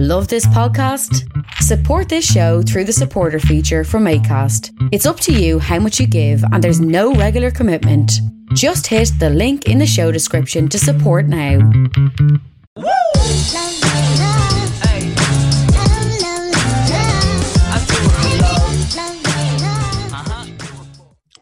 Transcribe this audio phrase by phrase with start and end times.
[0.00, 1.28] Love this podcast?
[1.54, 4.70] Support this show through the supporter feature from ACAST.
[4.92, 8.12] It's up to you how much you give, and there's no regular commitment.
[8.54, 11.58] Just hit the link in the show description to support now.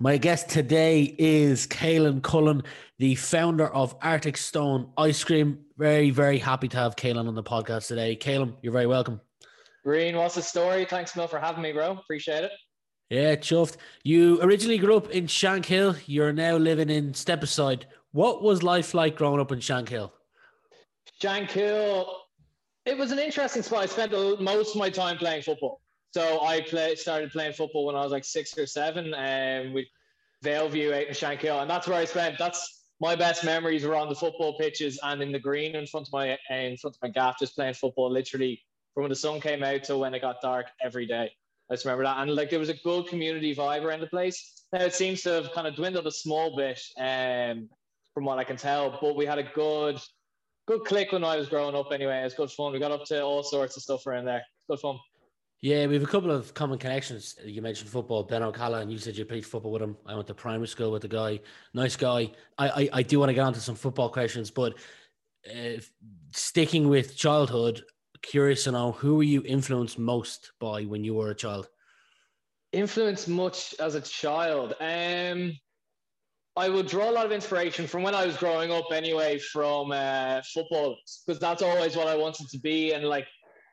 [0.01, 2.63] My guest today is Caelan Cullen,
[2.99, 5.66] the founder of Arctic Stone Ice Cream.
[5.79, 8.17] Very, very happy to have Caelan on the podcast today.
[8.17, 9.21] Caelan, you're very welcome.
[9.85, 10.87] Green, what's the story?
[10.87, 11.93] Thanks, Mil, for having me, bro.
[11.93, 12.51] Appreciate it.
[13.11, 13.77] Yeah, chuffed.
[14.03, 16.01] You originally grew up in Shankill.
[16.07, 17.83] You're now living in Stepaside.
[18.13, 20.11] What was life like growing up in Shankill?
[21.23, 22.07] Shankill,
[22.85, 23.83] it was an interesting spot.
[23.83, 25.81] I spent most of my time playing football.
[26.13, 29.75] So I play, started playing football when I was like six or seven, and um,
[29.75, 29.85] with
[30.43, 32.37] Valeview out in Shankill, and that's where I spent.
[32.39, 36.09] That's my best memories were on the football pitches and in the green in front
[36.09, 38.63] of my in front of my gaff, just playing football, literally
[38.95, 41.31] from when the sun came out to when it got dark every day.
[41.71, 44.65] I just remember that, and like there was a good community vibe around the place.
[44.73, 47.69] Now it seems to have kind of dwindled a small bit, um,
[48.15, 50.01] from what I can tell, but we had a good,
[50.67, 51.93] good click when I was growing up.
[51.93, 52.73] Anyway, it was good fun.
[52.73, 54.43] We got up to all sorts of stuff around there.
[54.71, 54.99] Good fun.
[55.63, 57.35] Yeah, we have a couple of common connections.
[57.45, 58.91] You mentioned football, Ben O'Callaghan.
[58.91, 59.97] You said you played football with him.
[60.05, 61.41] I went to primary school with the guy.
[61.73, 62.31] Nice guy.
[62.59, 64.75] I, I, I do want to get onto some football questions, but
[65.51, 65.81] uh,
[66.33, 67.83] sticking with childhood,
[68.21, 71.69] curious to know who were you influenced most by when you were a child?
[72.73, 74.75] Influenced much as a child.
[74.79, 75.53] Um,
[76.57, 79.93] I would draw a lot of inspiration from when I was growing up, anyway, from
[79.93, 80.97] uh, football,
[81.27, 82.93] because that's always what I wanted to be.
[82.93, 83.27] And like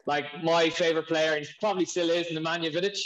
[0.05, 2.99] like my favorite player, and probably still is, Nemanja Vidic.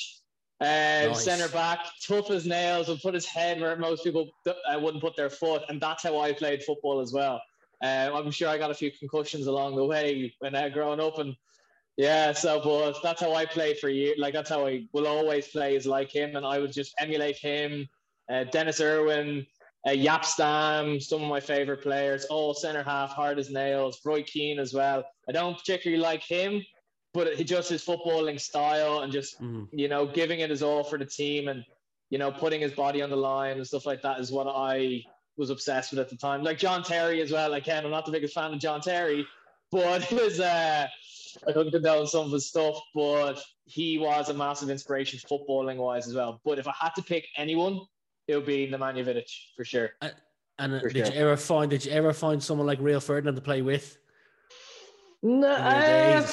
[0.59, 1.23] Uh, nice.
[1.23, 5.15] Center back, tough as nails, would put his head where most people uh, wouldn't put
[5.15, 7.39] their foot, and that's how I played football as well.
[7.83, 10.99] Uh, I'm sure I got a few concussions along the way when I uh, growing
[10.99, 11.35] up, and
[11.95, 14.15] yeah, so but that's how I played for you.
[14.17, 17.37] Like that's how I will always play is like him, and I would just emulate
[17.37, 17.87] him.
[18.29, 19.45] Uh, Denis Irwin,
[19.85, 23.99] uh, Jaap Stam, some of my favorite players, all center half, hard as nails.
[24.03, 25.03] Roy Keane as well.
[25.29, 26.63] I don't particularly like him,
[27.13, 29.63] but he just his footballing style and just mm-hmm.
[29.71, 31.63] you know giving it his all for the team and
[32.09, 35.03] you know putting his body on the line and stuff like that is what I
[35.37, 36.43] was obsessed with at the time.
[36.43, 37.53] Like John Terry as well.
[37.53, 39.25] Again, I'm not the biggest fan of John Terry,
[39.71, 40.87] but it was uh,
[41.47, 46.07] I couldn't condone some of his stuff, but he was a massive inspiration footballing wise
[46.07, 46.41] as well.
[46.43, 47.81] But if I had to pick anyone,
[48.27, 49.91] it would be Nemanja Vidic for sure.
[50.01, 50.09] Uh,
[50.59, 51.15] and for did sure.
[51.15, 53.97] you ever find did you ever find someone like Rio Ferdinand to play with?
[55.21, 56.27] No, uh,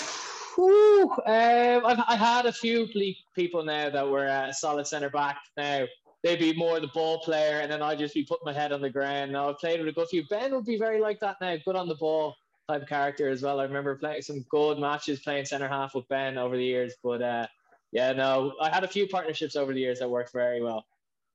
[0.54, 2.88] Whew, um, I've I had a few
[3.34, 5.38] people now that were uh, solid centre back.
[5.56, 5.86] Now
[6.22, 8.80] they'd be more the ball player, and then I'd just be putting my head on
[8.80, 9.32] the ground.
[9.32, 10.24] Now I've played with a good few.
[10.28, 12.36] Ben would be very like that now, good on the ball
[12.68, 13.60] type character as well.
[13.60, 16.94] I remember playing some good matches playing centre half with Ben over the years.
[17.02, 17.46] But uh,
[17.92, 20.84] yeah, no, I had a few partnerships over the years that worked very well.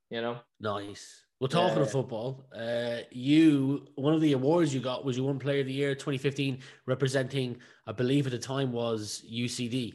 [0.09, 1.23] You know, nice.
[1.39, 1.83] Well, talking yeah.
[1.83, 5.67] of football, uh, you one of the awards you got was you won Player of
[5.67, 7.57] the Year 2015, representing,
[7.87, 9.93] I believe at the time was UCD.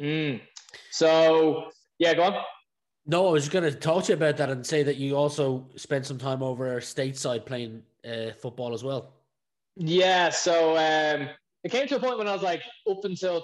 [0.00, 0.40] Mm.
[0.90, 2.34] So yeah, go on.
[3.06, 5.66] No, I was going to talk to you about that and say that you also
[5.76, 9.14] spent some time over stateside playing uh, football as well.
[9.76, 11.28] Yeah, so um,
[11.64, 13.42] it came to a point when I was like, up until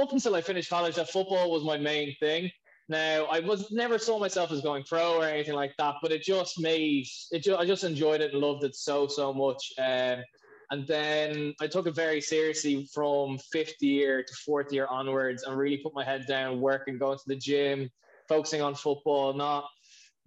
[0.00, 2.50] up until I finished college, that football was my main thing.
[2.88, 6.22] Now, I was never saw myself as going pro or anything like that, but it
[6.22, 7.42] just made it.
[7.42, 9.72] Ju- I just enjoyed it and loved it so so much.
[9.78, 10.22] Um,
[10.70, 15.56] and then I took it very seriously from fifth year to fourth year onwards, and
[15.56, 17.88] really put my head down, working, going to the gym,
[18.28, 19.64] focusing on football, not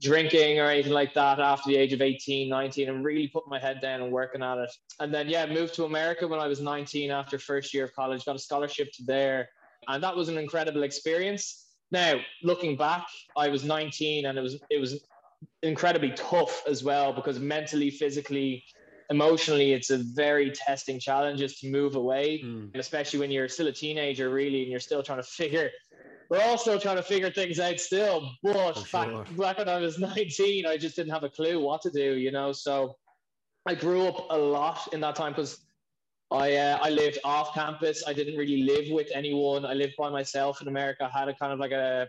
[0.01, 3.59] drinking or anything like that after the age of 18 19 and really put my
[3.59, 4.69] head down and working at it
[5.00, 8.23] and then yeah moved to america when i was 19 after first year of college
[8.23, 9.50] got a scholarship to there
[9.88, 14.59] and that was an incredible experience now, looking back, I was 19 and it was
[14.70, 15.06] it was
[15.64, 18.64] incredibly tough as well because mentally, physically,
[19.09, 22.70] emotionally, it's a very testing challenge just to move away, mm.
[22.76, 25.70] especially when you're still a teenager, really, and you're still trying to figure.
[26.29, 29.26] We're all still trying to figure things out still, but back, sure.
[29.38, 32.32] back when I was 19, I just didn't have a clue what to do, you
[32.32, 32.52] know.
[32.52, 32.97] So
[33.66, 35.66] I grew up a lot in that time because
[36.32, 38.03] I uh, I lived off campus.
[38.06, 39.66] I didn't really live with anyone.
[39.66, 41.09] I lived by myself in America.
[41.14, 42.08] I had a kind of like a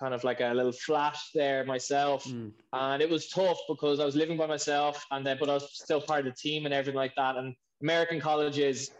[0.00, 2.50] kind of like a little flat there myself, mm.
[2.72, 5.68] and it was tough because I was living by myself, and then but I was
[5.72, 7.36] still part of the team and everything like that.
[7.36, 8.90] And American colleges,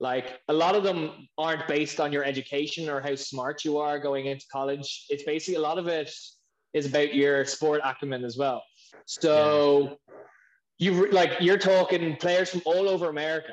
[0.00, 3.98] like a lot of them aren't based on your education or how smart you are
[3.98, 5.04] going into college.
[5.10, 6.10] It's basically a lot of it
[6.72, 8.62] is about your sport acumen as well.
[9.06, 9.82] So.
[9.82, 10.16] Yeah.
[10.78, 13.52] You like you're talking players from all over America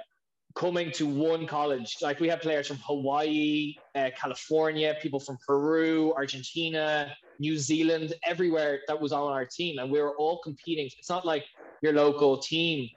[0.56, 1.98] coming to one college.
[2.02, 8.82] Like we had players from Hawaii, uh, California, people from Peru, Argentina, New Zealand, everywhere
[8.88, 10.90] that was on our team, and we were all competing.
[10.98, 11.46] It's not like
[11.82, 12.90] your local team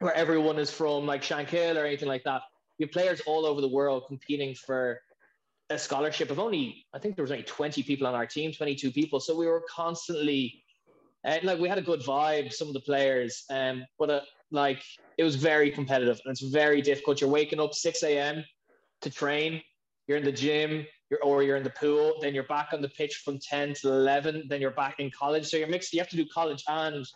[0.00, 2.42] where everyone is from like Shankill or anything like that.
[2.78, 5.00] We have players all over the world competing for
[5.68, 8.90] a scholarship of only, I think there was only 20 people on our team, 22
[8.90, 9.20] people.
[9.20, 10.64] So we were constantly,
[11.24, 14.20] uh, like we had a good vibe, some of the players, um, but uh,
[14.50, 14.82] like
[15.20, 17.20] it was very competitive and it's very difficult.
[17.20, 18.42] You're waking up 6 a.m.
[19.02, 19.60] to train,
[20.06, 22.88] you're in the gym, you're, or you're in the pool, then you're back on the
[22.88, 25.46] pitch from 10 to 11, then you're back in college.
[25.46, 27.06] So you're mixed, you have to do college and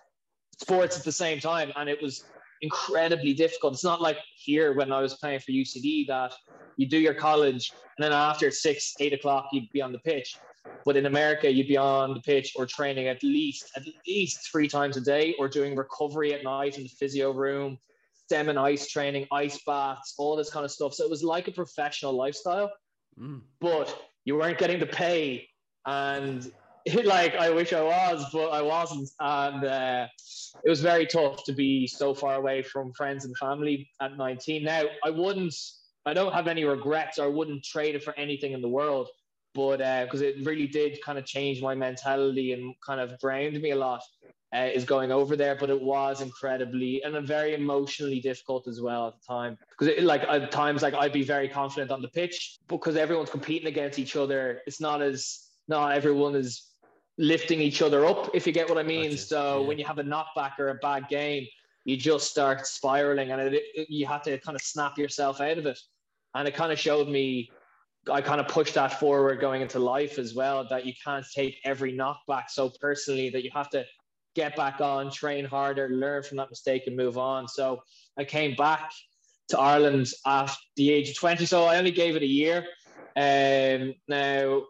[0.61, 1.73] sports at the same time.
[1.77, 2.23] And it was
[2.61, 3.73] incredibly difficult.
[3.73, 6.35] It's not like here when I was playing for UCD that
[6.77, 10.37] you do your college and then after six, eight o'clock, you'd be on the pitch.
[10.85, 14.69] But in America, you'd be on the pitch or training at least at least three
[14.69, 17.79] times a day, or doing recovery at night in the physio room,
[18.27, 20.95] stem and ice training, ice baths, all this kind of stuff.
[20.95, 22.71] So it was like a professional lifestyle,
[23.19, 23.41] mm.
[23.61, 25.49] but you weren't getting the pay,
[25.87, 26.51] and
[27.05, 30.07] like I wish I was, but I wasn't, and uh,
[30.65, 34.65] it was very tough to be so far away from friends and family at 19.
[34.65, 35.55] Now I wouldn't,
[36.07, 37.19] I don't have any regrets.
[37.19, 39.09] Or I wouldn't trade it for anything in the world
[39.55, 43.61] but because uh, it really did kind of change my mentality and kind of ground
[43.61, 44.03] me a lot
[44.55, 49.09] uh, is going over there but it was incredibly and very emotionally difficult as well
[49.09, 49.59] at the time.
[49.79, 53.69] Because like at times like i'd be very confident on the pitch because everyone's competing
[53.69, 56.71] against each other it's not as not everyone is
[57.17, 59.17] lifting each other up if you get what i mean.
[59.17, 59.67] So yeah.
[59.69, 61.47] when you have a knockback or a bad game
[61.85, 65.59] you just start spiraling and it, it, you have to kind of snap yourself out
[65.59, 65.79] of it.
[66.35, 67.51] And it kind of showed me
[68.11, 71.59] I kind of push that forward going into life as well that you can't take
[71.65, 73.85] every knockback so personally that you have to
[74.35, 77.49] get back on, train harder, learn from that mistake and move on.
[77.49, 77.83] So
[78.19, 78.93] I came back
[79.49, 81.47] to Ireland at the age of 20.
[81.47, 82.65] So I only gave it a year.
[83.17, 84.63] Um, now,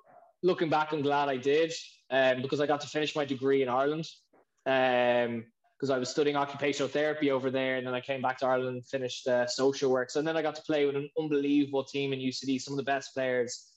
[0.42, 1.72] looking back, I'm glad I did
[2.10, 4.06] um, because I got to finish my degree in Ireland.
[4.66, 5.44] Um,
[5.76, 8.76] because I was studying occupational therapy over there, and then I came back to Ireland
[8.76, 10.08] and finished uh, social work.
[10.08, 12.84] So then I got to play with an unbelievable team in UCD, some of the
[12.84, 13.70] best players,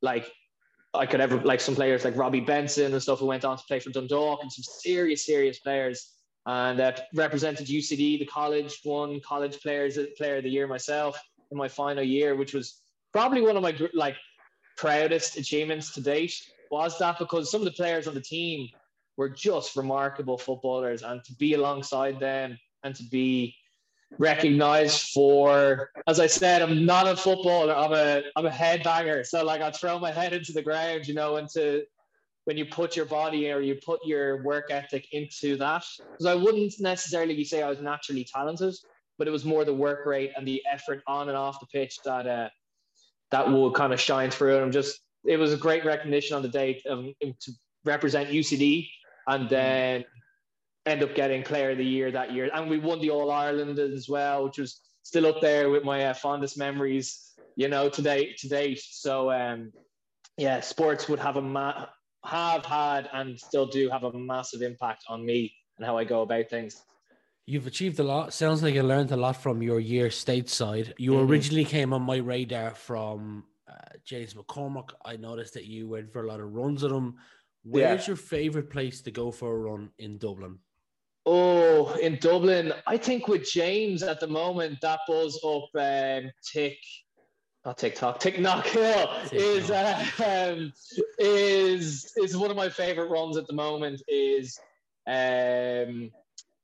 [0.00, 0.32] like
[0.94, 3.64] I could ever like some players like Robbie Benson and stuff who went on to
[3.64, 6.12] play for Dundalk, and some serious, serious players.
[6.44, 11.18] And uh, represented UCD, the college, won college players player of the year myself
[11.50, 14.16] in my final year, which was probably one of my like
[14.76, 16.34] proudest achievements to date.
[16.70, 18.68] Was that because some of the players on the team
[19.16, 23.54] were just remarkable footballers, and to be alongside them and to be
[24.18, 29.26] recognized for as I said, I'm not a footballer, I'm a I'm a headbanger.
[29.26, 31.84] So like I throw my head into the ground, you know, into
[32.44, 35.84] when you put your body or you put your work ethic into that.
[36.18, 38.74] Because I wouldn't necessarily say I was naturally talented,
[39.18, 42.00] but it was more the work rate and the effort on and off the pitch
[42.04, 42.48] that uh
[43.30, 44.56] that would kind of shine through.
[44.56, 47.52] And I'm just it was a great recognition on the day um, to
[47.84, 48.88] represent UCD
[49.28, 50.04] and then
[50.86, 52.50] end up getting player of the year that year.
[52.52, 56.06] And we won the All Ireland as well, which was still up there with my
[56.06, 58.82] uh, fondest memories, you know, today to date.
[58.82, 59.72] So um,
[60.36, 61.86] yeah, sports would have a ma-
[62.24, 66.22] have had and still do have a massive impact on me and how I go
[66.22, 66.82] about things.
[67.46, 68.32] You've achieved a lot.
[68.32, 70.92] Sounds like you learned a lot from your year stateside.
[70.98, 71.30] You mm-hmm.
[71.30, 73.74] originally came on my radar from uh,
[74.04, 74.90] James McCormack.
[75.04, 77.16] I noticed that you went for a lot of runs with him.
[77.64, 78.06] Where's yeah.
[78.06, 80.58] your favorite place to go for a run in Dublin?
[81.24, 86.78] Oh, in Dublin, I think with James at the moment, that buzz up um, tick,
[87.64, 90.72] not TikTok, Ticknock Hill is uh, um,
[91.20, 94.02] is is one of my favorite runs at the moment.
[94.08, 94.58] Is
[95.06, 96.10] um,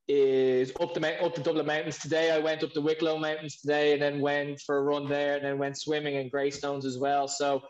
[0.09, 2.33] is up the up the Dublin Mountains today.
[2.33, 5.45] I went up the Wicklow Mountains today, and then went for a run there, and
[5.45, 7.29] then went swimming in Greystones as well.
[7.29, 7.63] So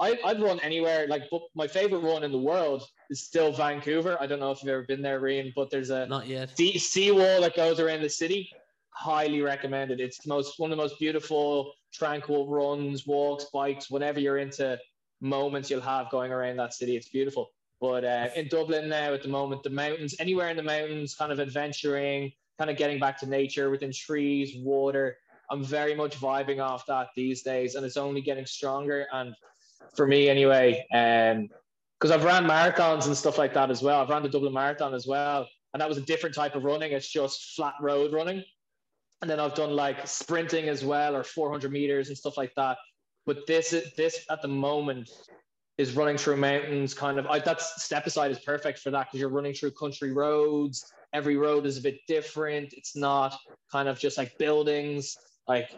[0.00, 1.06] I, I'd run anywhere.
[1.08, 4.16] Like, but my favorite run in the world is still Vancouver.
[4.20, 6.78] I don't know if you've ever been there, Rian, but there's a not yet sea,
[6.78, 8.50] sea wall that goes around the city.
[8.90, 10.00] Highly recommended.
[10.00, 14.78] It's the most one of the most beautiful, tranquil runs, walks, bikes, whatever you're into
[15.20, 16.96] moments you'll have going around that city.
[16.96, 17.50] It's beautiful.
[17.80, 21.30] But uh, in Dublin now at the moment, the mountains, anywhere in the mountains, kind
[21.30, 25.18] of adventuring, kind of getting back to nature within trees, water.
[25.50, 29.06] I'm very much vibing off that these days, and it's only getting stronger.
[29.12, 29.34] And
[29.94, 30.86] for me anyway.
[30.92, 31.48] Um,
[31.98, 34.00] because I've ran marathons and stuff like that as well.
[34.00, 36.92] I've run the Dublin Marathon as well, and that was a different type of running.
[36.92, 38.44] It's just flat road running,
[39.22, 42.76] and then I've done like sprinting as well, or 400 meters and stuff like that.
[43.24, 45.08] But this this at the moment
[45.78, 46.92] is running through mountains.
[46.92, 50.92] Kind of, I, that's Stepaside is perfect for that because you're running through country roads.
[51.14, 52.74] Every road is a bit different.
[52.74, 53.38] It's not
[53.72, 55.16] kind of just like buildings
[55.48, 55.70] Like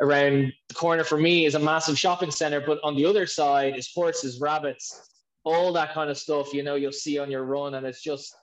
[0.00, 3.76] around the corner for me is a massive shopping center, but on the other side
[3.76, 5.10] is horses, rabbits,
[5.44, 6.52] all that kind of stuff.
[6.52, 8.34] You know, you'll see on your run, and it's just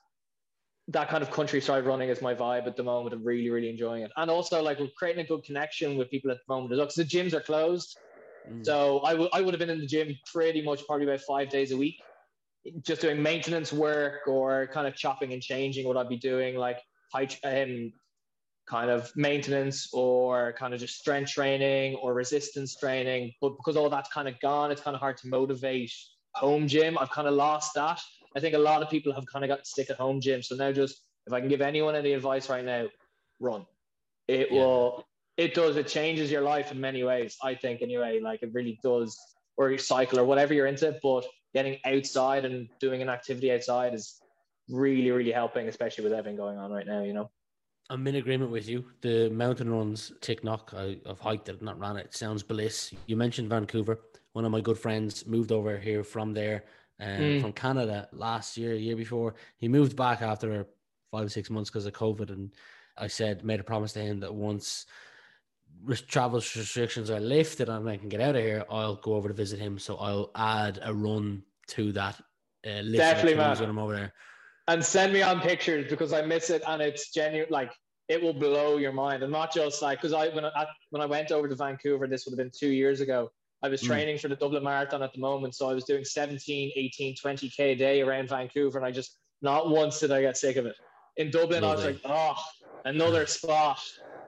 [0.90, 3.14] that kind of countryside running is my vibe at the moment.
[3.14, 6.32] I'm really, really enjoying it, and also like we're creating a good connection with people
[6.32, 7.98] at the moment as well because the gyms are closed.
[8.50, 8.66] Mm.
[8.66, 11.50] So I, w- I would have been in the gym pretty much probably about five
[11.50, 11.96] days a week,
[12.82, 16.80] just doing maintenance work or kind of chopping and changing what I'd be doing, like
[17.14, 17.94] high, um,
[18.68, 23.32] kind of maintenance or kind of just strength training or resistance training.
[23.42, 25.92] But because all that's kind of gone, it's kind of hard to motivate
[26.34, 26.98] home gym.
[26.98, 28.00] I've kind of lost that.
[28.36, 30.42] I think a lot of people have kind of got stick at home gym.
[30.42, 32.88] So now just if I can give anyone any advice right now,
[33.40, 33.66] run.
[34.28, 34.60] It yeah.
[34.60, 35.06] will
[35.38, 38.20] it does, it changes your life in many ways, I think anyway.
[38.20, 39.18] Like it really does,
[39.58, 43.94] or you cycle or whatever you're into, but getting outside and doing an activity outside
[43.94, 44.22] is
[44.70, 47.32] really, really helping, especially with everything going on right now, you know.
[47.94, 48.86] I'm in agreement with you.
[49.02, 50.74] The mountain runs Ticknock.
[50.74, 52.08] I, have hiked it, not ran it.
[52.08, 52.16] it.
[52.16, 52.92] Sounds bliss.
[53.06, 54.00] You mentioned Vancouver.
[54.32, 56.64] One of my good friends moved over here from there,
[57.00, 57.42] um, mm.
[57.42, 59.36] from Canada last year, year before.
[59.58, 60.66] He moved back after
[61.12, 62.32] five or six months because of COVID.
[62.32, 62.52] And
[62.98, 64.88] I said, made a promise to him that once
[66.08, 69.36] travel restrictions are lifted and I can get out of here, I'll go over to
[69.36, 69.78] visit him.
[69.78, 72.20] So I'll add a run to that
[72.66, 73.60] uh, list Definitely, man.
[73.60, 74.14] when I'm over there
[74.68, 77.50] and send me on pictures because I miss it and it's genuine.
[77.50, 77.72] Like
[78.10, 81.06] it will blow your mind, and not just like because I when I when I
[81.06, 83.32] went over to Vancouver, this would have been two years ago.
[83.62, 83.88] I was hmm.
[83.88, 84.22] training mm.
[84.22, 87.76] for the Dublin Marathon at the moment, so I was doing 17, 18, 20k a
[87.76, 90.76] day around Vancouver, and I just not once did I get sick of it.
[91.16, 92.36] In Dublin, I was like, oh,
[92.86, 93.80] another spot.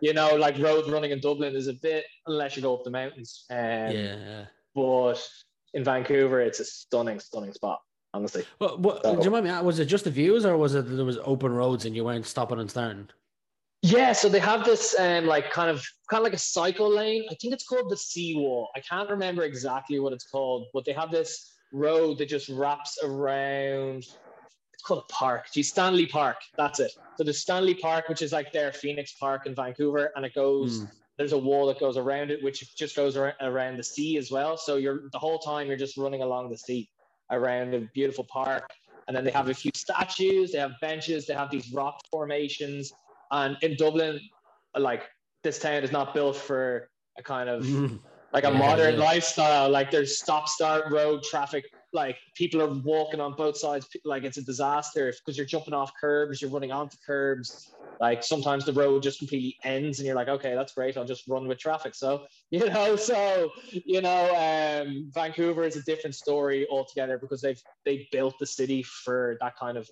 [0.01, 2.91] You know, like road running in Dublin is a bit unless you go up the
[2.91, 3.46] mountains.
[3.50, 4.46] Um, yeah.
[4.74, 5.22] But
[5.74, 7.79] in Vancouver, it's a stunning, stunning spot
[8.13, 8.46] honestly.
[8.60, 9.51] Well, what, so, do you mind me?
[9.62, 12.25] Was it just the views, or was it there was open roads and you weren't
[12.25, 13.10] stopping and starting?
[13.86, 17.24] Yeah, so they have this um, like kind of kind of like a cycle lane.
[17.30, 18.70] I think it's called the Seawall.
[18.75, 22.98] I can't remember exactly what it's called, but they have this road that just wraps
[23.04, 23.98] around.
[24.74, 25.46] It's called a park.
[25.54, 26.38] Gee, Stanley Park.
[26.58, 26.94] That's it.
[27.18, 30.80] So the Stanley Park, which is like their Phoenix Park in Vancouver, and it goes.
[30.80, 30.92] Mm.
[31.18, 34.58] There's a wall that goes around it, which just goes around the sea as well.
[34.58, 36.89] So you're the whole time you're just running along the sea
[37.32, 38.70] around a beautiful park.
[39.08, 42.92] And then they have a few statues, they have benches, they have these rock formations.
[43.36, 44.22] And in Dublin,
[44.77, 45.04] like
[45.44, 47.98] this town is not built for a kind of mm-hmm.
[48.34, 49.70] like a yeah, modern lifestyle.
[49.70, 51.65] Like there's stop start road traffic.
[51.92, 53.88] Like people are walking on both sides.
[54.06, 57.74] Like it's a disaster because you're jumping off curbs, you're running onto curbs.
[58.00, 60.96] Like sometimes the road just completely ends, and you're like, okay, that's great.
[60.96, 61.94] I'll just run with traffic.
[61.94, 67.62] So you know, so you know, um, Vancouver is a different story altogether because they've
[67.84, 69.89] they built the city for that kind of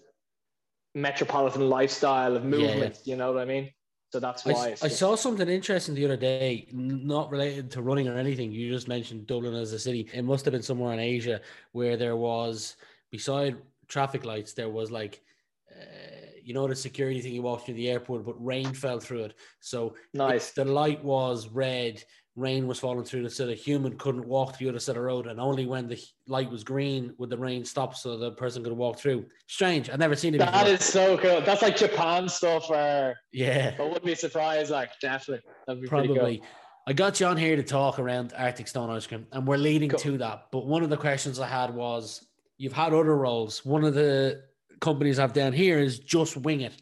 [0.96, 3.00] metropolitan lifestyle of movement.
[3.04, 3.12] Yeah.
[3.12, 3.72] You know what I mean?
[4.12, 4.76] So that's why.
[4.82, 8.52] I, I, saw something interesting the other day, not related to running or anything.
[8.52, 10.08] You just mentioned Dublin as a city.
[10.14, 12.76] It must have been somewhere in Asia where there was,
[13.10, 13.58] beside
[13.88, 15.24] traffic lights, there was like
[15.72, 19.24] uh, you know the security thing you walked through the airport, but rain fell through
[19.24, 19.34] it.
[19.62, 20.52] So nice.
[20.52, 22.04] the light was red,
[22.36, 25.02] rain was falling through the the human couldn't walk to the other side of the
[25.02, 25.28] road.
[25.28, 28.74] And only when the light was green would the rain stop, so the person could
[28.74, 29.26] walk through.
[29.48, 29.90] Strange.
[29.90, 30.40] I've never seen it.
[30.40, 30.68] That before.
[30.68, 31.42] is so cool.
[31.42, 32.70] That's like Japan stuff.
[32.70, 34.72] Where yeah, I wouldn't be surprised.
[34.72, 35.46] Like definitely,
[35.88, 36.38] probably.
[36.38, 36.48] Cool.
[36.86, 39.90] I got you on here to talk around Arctic Stone ice cream, and we're leading
[39.90, 40.00] cool.
[40.00, 40.48] to that.
[40.52, 43.64] But one of the questions I had was, you've had other roles.
[43.64, 44.44] One of the
[44.82, 46.74] companies I've down here is just wing it.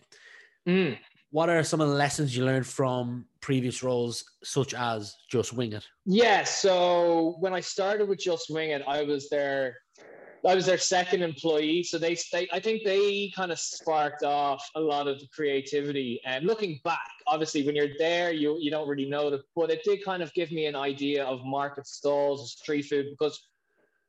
[0.68, 0.98] Mm.
[1.30, 5.74] What are some of the lessons you learned from previous roles, such as Just Wing
[5.74, 5.84] It?
[6.06, 9.78] Yeah, so when I started with Just Wing It, I was their,
[10.48, 11.84] I was their second employee.
[11.84, 16.22] So they, they I think they kind of sparked off a lot of the creativity.
[16.26, 19.84] And looking back, obviously, when you're there, you you don't really know that, but it
[19.84, 23.48] did kind of give me an idea of market stalls, street food, because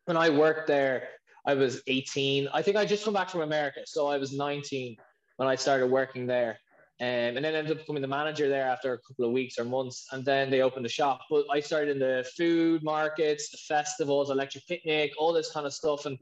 [0.04, 1.08] when I worked there,
[1.46, 2.48] I was 18.
[2.52, 4.96] I think I just come back from America, so I was 19
[5.36, 6.58] when I started working there.
[7.02, 9.64] Um, and then ended up becoming the manager there after a couple of weeks or
[9.64, 10.06] months.
[10.12, 11.23] And then they opened the shop.
[11.28, 15.75] But I started in the food markets, the festivals, electric picnic, all this kind of
[15.75, 16.06] stuff.
[16.06, 16.16] And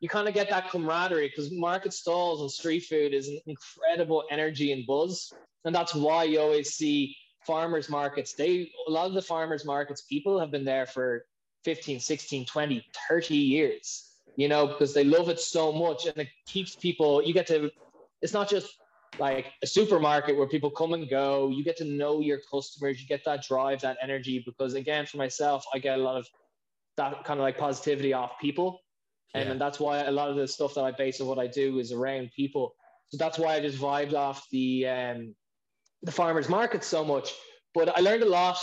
[0.00, 4.24] you kind of get that camaraderie because market stalls and street food is an incredible
[4.30, 5.30] energy and buzz.
[5.66, 7.14] And that's why you always see
[7.46, 8.32] farmers markets.
[8.32, 11.26] They a lot of the farmers markets people have been there for
[11.64, 16.28] 15, 16, 20, 30 years you know, because they love it so much and it
[16.46, 17.70] keeps people, you get to,
[18.22, 18.78] it's not just
[19.18, 23.06] like a supermarket where people come and go, you get to know your customers, you
[23.06, 24.42] get that drive, that energy.
[24.44, 26.26] Because again, for myself, I get a lot of
[26.96, 28.80] that kind of like positivity off people.
[29.34, 29.42] Yeah.
[29.42, 31.46] And, and that's why a lot of the stuff that I base of what I
[31.46, 32.74] do is around people.
[33.08, 35.34] So that's why I just vibed off the um,
[36.02, 37.32] the farmers market so much.
[37.74, 38.58] But I learned a lot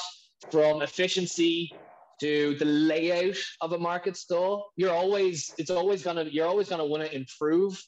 [0.51, 1.73] from efficiency
[2.19, 4.71] to the layout of a market stall.
[4.75, 7.81] You're always it's always gonna you're always gonna want to improve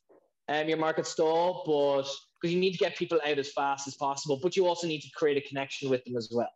[0.50, 3.96] um, your market stall, but because you need to get people out as fast as
[3.96, 6.52] possible, but you also need to create a connection with them as well.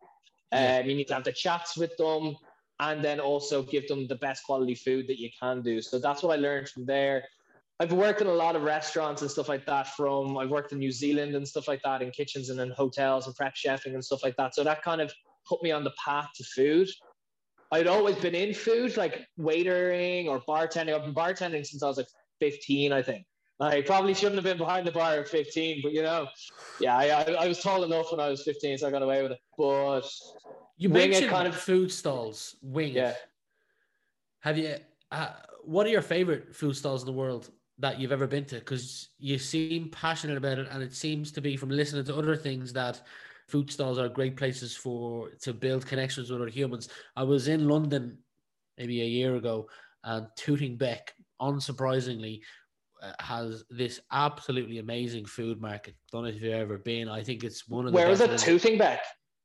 [0.52, 0.80] Yeah.
[0.82, 2.36] Um, you need to have the chats with them
[2.80, 5.82] and then also give them the best quality food that you can do.
[5.82, 7.24] So that's what I learned from there.
[7.80, 9.88] I've worked in a lot of restaurants and stuff like that.
[9.96, 13.26] From I've worked in New Zealand and stuff like that in kitchens and in hotels
[13.26, 14.56] and prep chefing and stuff like that.
[14.56, 15.12] So that kind of
[15.48, 16.88] put me on the path to food.
[17.72, 20.94] I'd always been in food, like waitering or bartending.
[20.94, 22.08] I've been bartending since I was like
[22.40, 23.26] 15, I think.
[23.64, 26.28] I probably shouldn't have been behind the bar at 15, but you know,
[26.80, 29.22] yeah, I, I, I was tall enough when I was 15, so I got away
[29.22, 29.40] with it.
[29.58, 30.10] But
[30.78, 32.94] you mentioned kind of food stalls, wing.
[32.94, 33.14] Yeah.
[34.42, 34.76] Have you?
[35.12, 35.30] Uh,
[35.64, 38.56] what are your favorite food stalls in the world that you've ever been to?
[38.56, 42.36] Because you seem passionate about it, and it seems to be from listening to other
[42.36, 43.02] things that
[43.48, 46.90] food stalls are great places for to build connections with other humans.
[47.16, 48.18] I was in London
[48.78, 49.68] maybe a year ago,
[50.04, 52.42] and Tooting Bec, unsurprisingly,
[53.20, 55.96] has this absolutely amazing food market.
[56.12, 57.10] Don't know if you've ever been.
[57.10, 58.38] I think it's one of the where is it?
[58.38, 59.04] Tooting Bec.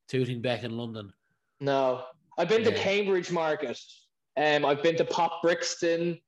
[0.08, 1.12] Tooting Bec in London.
[1.60, 2.04] No,
[2.38, 2.70] I've been yeah.
[2.70, 3.78] to Cambridge Market.
[4.36, 6.18] Um, I've been to Pop Brixton.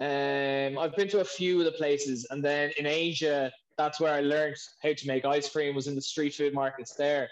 [0.00, 4.12] Um, I've been to a few of the places, and then in Asia, that's where
[4.12, 5.74] I learned how to make ice cream.
[5.74, 7.28] Was in the street food markets there.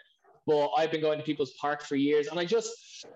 [0.46, 3.06] But I've been going to People's Park for years, and I just,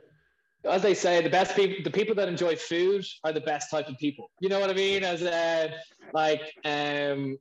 [0.65, 3.89] as they say, the best people, the people that enjoy food, are the best type
[3.89, 4.31] of people.
[4.41, 5.05] You know what I mean?
[5.05, 5.69] As uh,
[6.13, 7.39] like, um,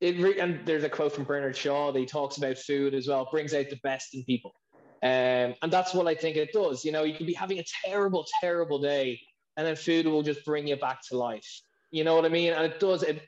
[0.00, 3.08] it re- and there's a quote from Bernard Shaw that he talks about food as
[3.08, 4.54] well, brings out the best in people.
[5.02, 6.84] Um, and that's what I think it does.
[6.84, 9.20] You know, you can be having a terrible, terrible day,
[9.56, 11.48] and then food will just bring you back to life.
[11.90, 12.52] You know what I mean?
[12.52, 13.02] And it does.
[13.02, 13.22] It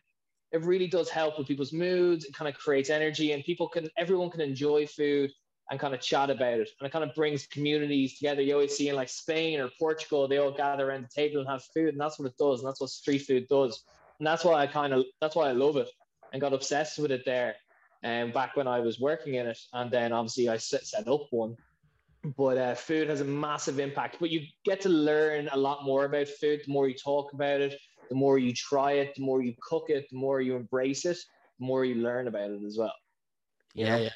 [0.52, 2.24] it really does help with people's moods.
[2.24, 5.30] It kind of creates energy, and people can everyone can enjoy food
[5.70, 6.68] and kind of chat about it.
[6.78, 8.42] And it kind of brings communities together.
[8.42, 11.48] You always see in like Spain or Portugal, they all gather around the table and
[11.48, 12.60] have food, and that's what it does.
[12.60, 13.82] And that's what street food does.
[14.18, 15.90] And that's why I kind of that's why I love it
[16.32, 17.56] and got obsessed with it there.
[18.02, 21.08] And um, back when I was working in it, and then obviously I set, set
[21.08, 21.56] up one
[22.36, 24.16] but uh, food has a massive impact.
[24.18, 27.60] But you get to learn a lot more about food the more you talk about
[27.60, 31.04] it, the more you try it, the more you cook it, the more you embrace
[31.04, 31.18] it,
[31.58, 32.94] the more you learn about it as well.
[33.74, 34.10] Yeah, yeah.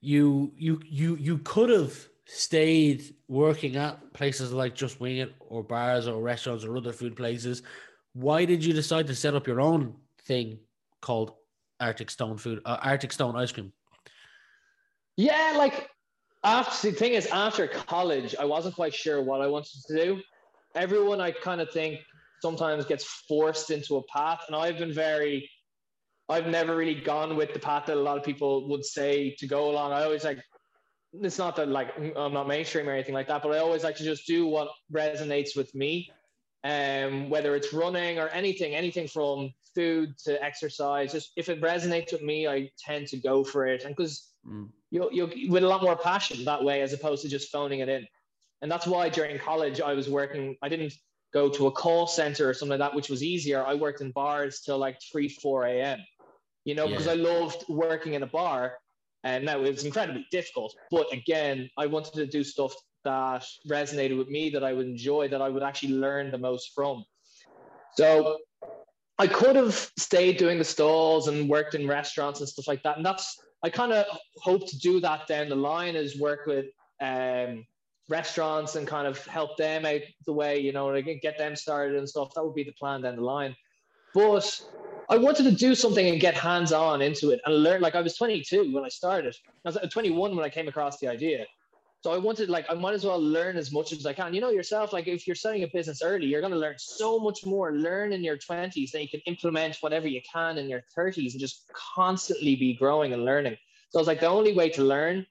[0.00, 5.62] You you you you could have stayed working at places like Just Wing It or
[5.62, 7.62] bars or restaurants or other food places.
[8.12, 10.58] Why did you decide to set up your own thing
[11.00, 11.32] called
[11.80, 13.72] Arctic Stone Food, uh, Arctic Stone Ice Cream?
[15.16, 15.88] Yeah, like
[16.44, 20.22] after the thing is after college i wasn't quite sure what i wanted to do
[20.74, 21.98] everyone i kind of think
[22.40, 25.48] sometimes gets forced into a path and i've been very
[26.28, 29.46] i've never really gone with the path that a lot of people would say to
[29.46, 30.42] go along i always like
[31.22, 33.96] it's not that like i'm not mainstream or anything like that but i always like
[33.96, 36.10] to just do what resonates with me
[36.64, 42.12] um whether it's running or anything anything from food to exercise just if it resonates
[42.12, 45.68] with me i tend to go for it and because mm you'll, you'll with a
[45.68, 48.06] lot more passion that way as opposed to just phoning it in.
[48.62, 50.94] And that's why during college I was working, I didn't
[51.32, 53.64] go to a call center or something like that, which was easier.
[53.64, 56.00] I worked in bars till like 3, 4 a.m.
[56.68, 56.90] You know, yeah.
[56.90, 58.74] because I loved working in a bar.
[59.24, 60.76] And now it was incredibly difficult.
[60.90, 65.28] But again, I wanted to do stuff that resonated with me, that I would enjoy,
[65.28, 67.06] that I would actually learn the most from.
[67.96, 68.36] So
[69.18, 72.98] I could have stayed doing the stalls and worked in restaurants and stuff like that.
[72.98, 74.04] And that's I kind of
[74.36, 76.66] hope to do that down the line is work with
[77.00, 77.64] um,
[78.10, 82.06] restaurants and kind of help them out the way, you know, get them started and
[82.06, 82.34] stuff.
[82.34, 83.56] That would be the plan down the line.
[84.14, 84.60] But
[85.10, 87.80] I wanted to do something and get hands on into it and learn.
[87.80, 89.34] Like I was 22 when I started.
[89.64, 91.46] I was uh, 21 when I came across the idea.
[92.04, 94.32] So I wanted, like, I might as well learn as much as I can.
[94.32, 97.18] You know yourself, like, if you're starting a business early, you're going to learn so
[97.18, 97.72] much more.
[97.72, 101.40] Learn in your 20s, then you can implement whatever you can in your 30s and
[101.40, 103.56] just constantly be growing and learning.
[103.90, 105.26] So I was like, the only way to learn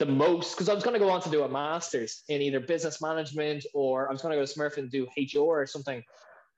[0.00, 2.58] the most, because I was going to go on to do a master's in either
[2.58, 6.02] business management or I was going to go to Smurf and do HR or something.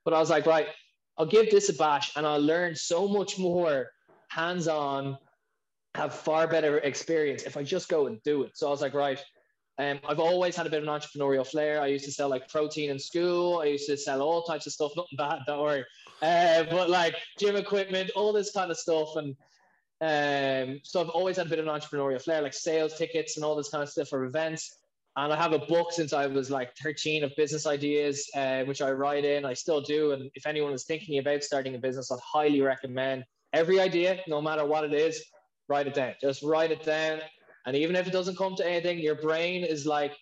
[0.05, 0.69] But I was like, right,
[1.17, 3.91] I'll give this a bash and I'll learn so much more
[4.29, 5.17] hands on,
[5.95, 8.57] have far better experience if I just go and do it.
[8.57, 9.23] So I was like, right,
[9.77, 11.81] um, I've always had a bit of an entrepreneurial flair.
[11.81, 13.59] I used to sell like protein in school.
[13.59, 14.91] I used to sell all types of stuff.
[14.95, 15.85] Nothing bad, don't worry.
[16.21, 19.15] Uh, but like gym equipment, all this kind of stuff.
[19.15, 19.35] And
[20.01, 23.45] um, so I've always had a bit of an entrepreneurial flair, like sales tickets and
[23.45, 24.77] all this kind of stuff for events.
[25.17, 28.81] And I have a book since I was like 13 of business ideas, uh, which
[28.81, 29.45] I write in.
[29.45, 30.11] I still do.
[30.11, 33.23] And if anyone is thinking about starting a business, I'd highly recommend
[33.53, 35.23] every idea, no matter what it is,
[35.69, 36.13] write it down.
[36.21, 37.21] Just write it down
[37.65, 40.13] And even if it doesn't come to anything, your brain is like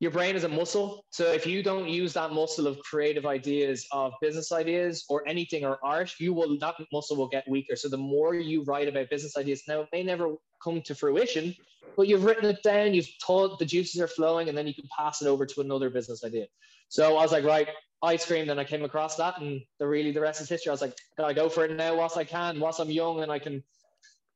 [0.00, 1.04] your brain is a muscle.
[1.10, 5.64] So if you don't use that muscle of creative ideas, of business ideas, or anything
[5.64, 7.76] or art, you will that muscle will get weaker.
[7.76, 10.34] So the more you write about business ideas, now it may never
[10.64, 11.54] come to fruition,
[11.98, 14.88] but you've written it down, you've told the juices are flowing, and then you can
[14.96, 16.46] pass it over to another business idea.
[16.88, 17.68] So I was like, right,
[18.02, 18.46] ice cream.
[18.46, 20.70] Then I came across that, and the really the rest is history.
[20.70, 23.30] I was like, I go for it now whilst I can, whilst I'm young, and
[23.30, 23.62] I can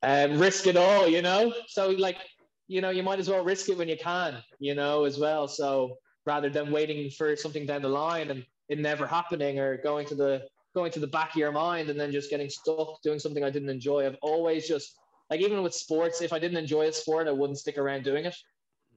[0.02, 1.54] um, risk it all, you know?
[1.68, 2.18] So like
[2.66, 5.48] you know, you might as well risk it when you can, you know, as well.
[5.48, 5.96] So
[6.26, 10.14] rather than waiting for something down the line and it never happening or going to
[10.14, 13.44] the going to the back of your mind and then just getting stuck doing something
[13.44, 14.06] I didn't enjoy.
[14.06, 14.96] I've always just
[15.30, 18.24] like even with sports, if I didn't enjoy a sport, I wouldn't stick around doing
[18.24, 18.36] it.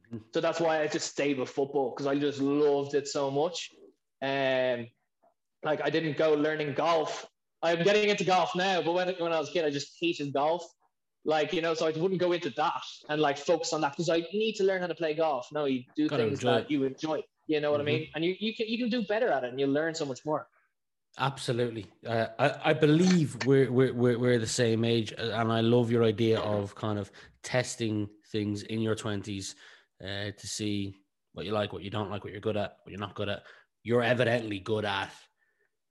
[0.07, 0.17] Mm-hmm.
[0.33, 3.71] So that's why I just stayed with football because I just loved it so much.
[4.21, 4.87] And um,
[5.63, 7.27] like I didn't go learning golf.
[7.61, 10.31] I'm getting into golf now, but when, when I was a kid, I just hated
[10.33, 10.63] golf
[11.27, 14.09] like you know so i wouldn't go into that and like focus on that because
[14.09, 15.47] i need to learn how to play golf.
[15.51, 16.71] No you do Gotta things that it.
[16.71, 17.21] you enjoy.
[17.45, 17.89] You know what mm-hmm.
[17.89, 18.07] i mean?
[18.15, 20.25] And you, you can you can do better at it and you learn so much
[20.25, 20.47] more.
[21.19, 21.87] Absolutely.
[22.05, 25.91] Uh, I, I believe we're, we're we're we're the same age uh, and i love
[25.91, 27.11] your idea of kind of
[27.43, 29.55] testing things in your 20s
[30.03, 30.95] uh, to see
[31.33, 33.29] what you like what you don't like what you're good at what you're not good
[33.29, 33.43] at.
[33.83, 35.11] You're evidently good at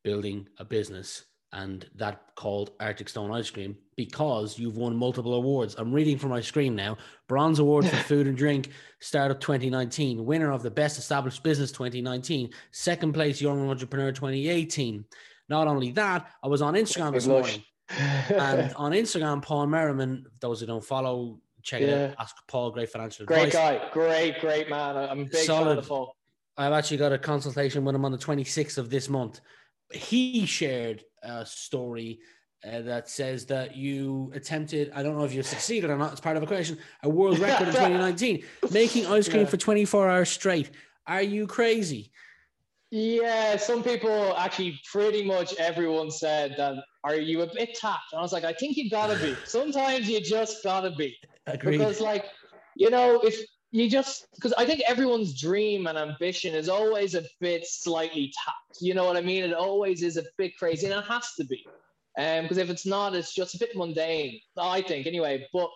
[0.03, 5.75] building a business and that called Arctic Stone Ice Cream because you've won multiple awards.
[5.79, 6.99] I'm reading from my screen now.
[7.29, 12.51] Bronze Award for Food and Drink, Startup 2019, winner of the Best Established Business 2019,
[12.73, 15.05] second place Young Entrepreneur 2018.
[15.49, 17.63] Not only that, I was on Instagram this morning.
[18.29, 21.87] and on Instagram, Paul Merriman, those who don't follow, check yeah.
[21.87, 22.17] it out.
[22.21, 23.81] Ask Paul, great financial great advice.
[23.81, 24.97] guy, great, great man.
[24.97, 25.69] I'm a big Solid.
[25.69, 26.17] fan of Paul.
[26.59, 29.41] I've actually got a consultation with him on the 26th of this month.
[29.93, 32.21] He shared uh, story
[32.65, 36.21] uh, that says that you attempted, I don't know if you succeeded or not, it's
[36.21, 39.49] part of a question, a world record in 2019, making ice cream yeah.
[39.49, 40.71] for 24 hours straight.
[41.07, 42.11] Are you crazy?
[42.91, 48.13] Yeah, some people actually pretty much everyone said that are you a bit tapped?
[48.13, 49.37] And I was like, I think you gotta be.
[49.45, 51.17] Sometimes you just gotta be.
[51.47, 51.79] Agreed.
[51.79, 52.27] Because like,
[52.77, 53.41] you know, if
[53.77, 58.79] you just because I think everyone's dream and ambition is always a bit slightly tapped.
[58.81, 59.45] You know what I mean?
[59.45, 61.63] It always is a bit crazy, and it has to be.
[62.19, 64.41] Um, because if it's not, it's just a bit mundane.
[64.59, 65.47] I think anyway.
[65.53, 65.69] But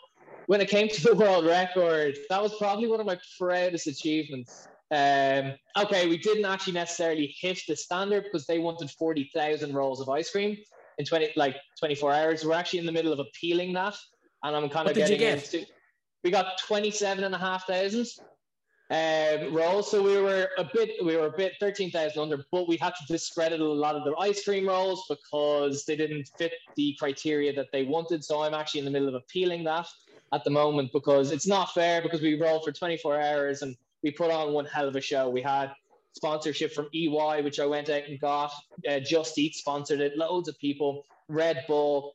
[0.46, 4.66] when it came to the world record, that was probably one of my proudest achievements.
[4.90, 10.00] Um, okay, we didn't actually necessarily hit the standard because they wanted forty thousand rolls
[10.00, 10.56] of ice cream
[10.96, 12.46] in twenty like twenty four hours.
[12.46, 13.94] We're actually in the middle of appealing that,
[14.42, 15.54] and I'm kind of getting get?
[15.54, 15.66] into
[16.22, 18.06] we got 27 and a half thousand
[18.90, 19.90] um, rolls.
[19.90, 23.06] So we were a bit, we were a bit 13,000 under, but we had to
[23.06, 27.68] discredit a lot of the ice cream rolls because they didn't fit the criteria that
[27.72, 28.24] they wanted.
[28.24, 29.86] So I'm actually in the middle of appealing that
[30.32, 34.10] at the moment because it's not fair because we rolled for 24 hours and we
[34.10, 35.28] put on one hell of a show.
[35.28, 35.72] We had
[36.14, 38.52] sponsorship from EY, which I went out and got.
[38.88, 40.16] Uh, Just Eat sponsored it.
[40.16, 41.04] Loads of people.
[41.28, 42.14] Red Bull.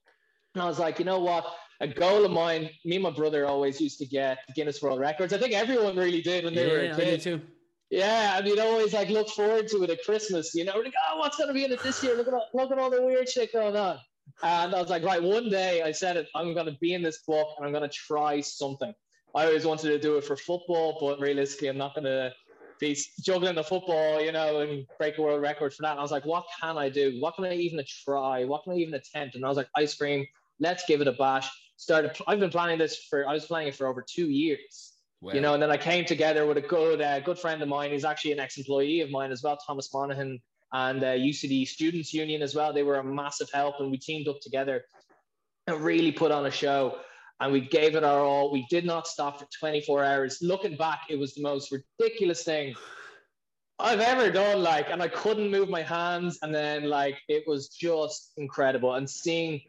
[0.53, 1.45] And I was like, you know what?
[1.81, 2.69] A goal of mine.
[2.85, 5.33] Me and my brother always used to get Guinness World Records.
[5.33, 7.21] I think everyone really did when they yeah, were a kid.
[7.21, 7.41] too.
[7.89, 10.55] Yeah, and you'd always like look forward to it at Christmas.
[10.55, 12.15] You know, we're like, oh, what's going to be in it this year?
[12.15, 13.99] Look at all, look at all the weird shit going on.
[14.41, 17.03] And I was like, right, one day I said it, I'm going to be in
[17.03, 18.93] this book and I'm going to try something.
[19.35, 22.33] I always wanted to do it for football, but realistically, I'm not going to
[22.79, 25.91] be juggling the football, you know, and break a world record for that.
[25.91, 27.17] And I was like, what can I do?
[27.19, 28.45] What can I even try?
[28.45, 29.35] What can I even attempt?
[29.35, 30.25] And I was like, ice cream.
[30.59, 32.11] Let's give it a bash started.
[32.27, 33.27] I've been planning this for.
[33.27, 34.93] I was planning it for over two years.
[35.21, 35.33] Wow.
[35.33, 37.91] You know, and then I came together with a good, uh, good friend of mine.
[37.91, 40.39] He's actually an ex-employee of mine as well, Thomas Monaghan,
[40.73, 42.73] and uh, UCD Students Union as well.
[42.73, 44.83] They were a massive help, and we teamed up together
[45.67, 46.99] and really put on a show.
[47.39, 48.51] And we gave it our all.
[48.51, 50.39] We did not stop for 24 hours.
[50.41, 52.75] Looking back, it was the most ridiculous thing
[53.79, 54.63] I've ever done.
[54.63, 58.93] Like, and I couldn't move my hands, and then like it was just incredible.
[58.93, 59.61] And seeing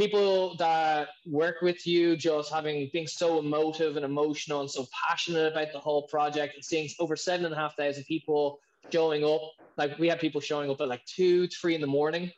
[0.00, 5.52] people that work with you just having being so emotive and emotional and so passionate
[5.52, 8.60] about the whole project and seeing over seven and a half thousand people
[8.92, 9.42] showing up.
[9.76, 12.32] Like we had people showing up at like two three in the morning.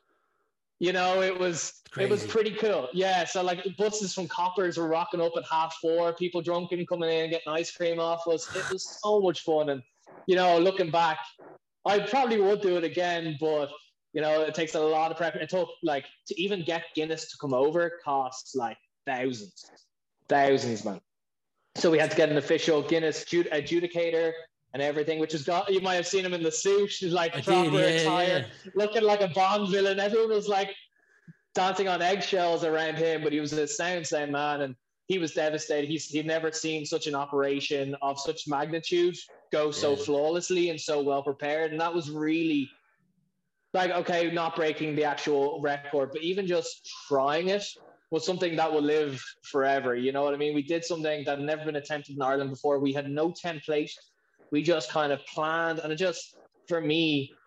[0.81, 2.09] You know it was Crazy.
[2.09, 2.89] it was pretty cool.
[2.93, 6.89] Yeah so like buses from coppers were rocking up at half four people drunk and
[6.89, 8.49] coming in and getting ice cream off us.
[8.57, 9.69] It was so much fun.
[9.71, 9.83] And
[10.27, 11.19] you know looking back
[11.85, 13.71] i probably would do it again but
[14.13, 15.37] you know, it takes a lot of prep.
[15.37, 19.65] It took like to even get Guinness to come over costs like thousands,
[20.29, 21.01] thousands, man.
[21.77, 24.33] So we had to get an official Guinness adjudicator
[24.75, 27.41] and everything, which is got you might have seen him in the suit, like I
[27.41, 28.71] proper did, yeah, attire, yeah.
[28.75, 29.99] looking like a Bond villain.
[29.99, 30.71] Everyone was like
[31.55, 34.63] dancing on eggshells around him, but he was a sound sound man.
[34.63, 34.75] And
[35.09, 35.89] he was devastated.
[35.89, 39.17] He's he'd never seen such an operation of such magnitude
[39.51, 40.05] go so Yeah.
[40.05, 42.71] flawlessly and so well prepared, and that was really
[43.75, 47.65] like okay, not breaking the actual record, but even just trying it
[48.11, 49.97] was something that will live forever.
[49.97, 50.55] You know what I mean?
[50.55, 52.79] We did something that had never been attempted in Ireland before.
[52.79, 53.91] We had no template.
[54.51, 56.37] We just kind of planned, and it just
[56.69, 57.39] for me,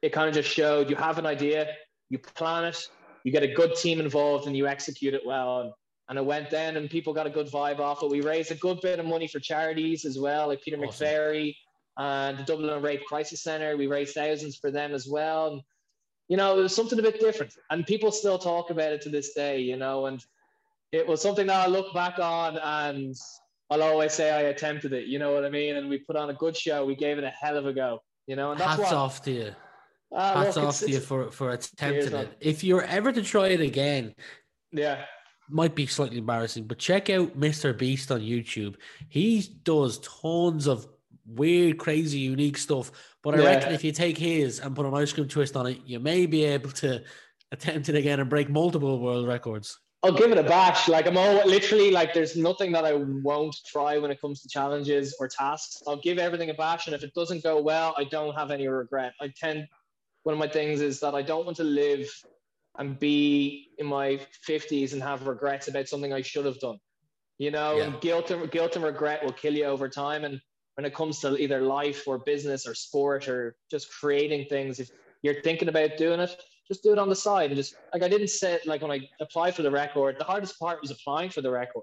[0.00, 1.66] it kind of just showed you have an idea,
[2.08, 2.78] you plan it,
[3.24, 5.60] you get a good team involved, and you execute it well.
[5.60, 5.72] And,
[6.08, 8.10] and it went then, and people got a good vibe off it.
[8.10, 11.06] We raised a good bit of money for charities as well, like Peter Awesome.
[11.06, 11.54] McVerry
[11.98, 13.76] and the Dublin Rape Crisis Centre.
[13.76, 15.52] We raised thousands for them as well.
[15.52, 15.62] And,
[16.32, 17.52] you know, it was something a bit different.
[17.68, 20.24] And people still talk about it to this day, you know, and
[20.90, 23.14] it was something that I look back on and
[23.68, 25.76] I'll always say I attempted it, you know what I mean?
[25.76, 26.86] And we put on a good show.
[26.86, 29.22] We gave it a hell of a go, you know, and that's Hats what, off
[29.24, 29.54] to you.
[30.10, 32.34] Ah, Hats look, off to you for for attempting it.
[32.40, 34.14] If you're ever to try it again,
[34.70, 35.04] yeah.
[35.50, 37.76] might be slightly embarrassing, but check out Mr.
[37.76, 38.76] Beast on YouTube.
[39.10, 40.86] He does tons of
[41.26, 42.90] weird, crazy, unique stuff.
[43.22, 43.44] But I Yeah.
[43.44, 46.26] reckon if you take his and put an ice cream twist on it, you may
[46.26, 47.02] be able to
[47.52, 49.78] attempt it again and break multiple world records.
[50.04, 50.88] I'll give it a bash.
[50.88, 54.48] Like I'm all literally like there's nothing that I won't try when it comes to
[54.48, 55.80] challenges or tasks.
[55.86, 58.66] I'll give everything a bash, and if it doesn't go well, I don't have any
[58.66, 59.12] regret.
[59.20, 59.68] I tend
[60.24, 62.08] one of my things is that I don't want to live
[62.78, 66.78] and be in my 50s and have regrets about something I should have done.
[67.38, 67.96] You know, Yeah.
[68.00, 70.24] guilt and guilt and regret will kill you over time.
[70.24, 70.40] And
[70.76, 74.90] when it comes to either life or business or sport or just creating things, if
[75.22, 76.34] you're thinking about doing it,
[76.68, 79.00] just do it on the side and just like I didn't say like when I
[79.20, 81.82] applied for the record, the hardest part was applying for the record.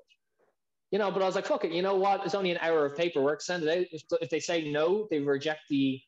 [0.91, 2.25] You know, but I was like, fuck it, you know what?
[2.25, 3.41] It's only an hour of paperwork.
[3.41, 3.85] Send it out.
[3.91, 6.01] If, if they say no, they reject the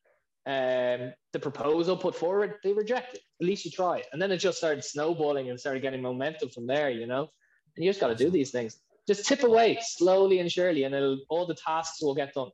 [0.47, 3.21] um the proposal put forward, they reject it.
[3.39, 4.07] At least you try it.
[4.11, 7.29] And then it just started snowballing and started getting momentum from there, you know.
[7.75, 8.79] And you just gotta do these things.
[9.07, 12.49] Just tip away slowly and surely, and all the tasks will get done.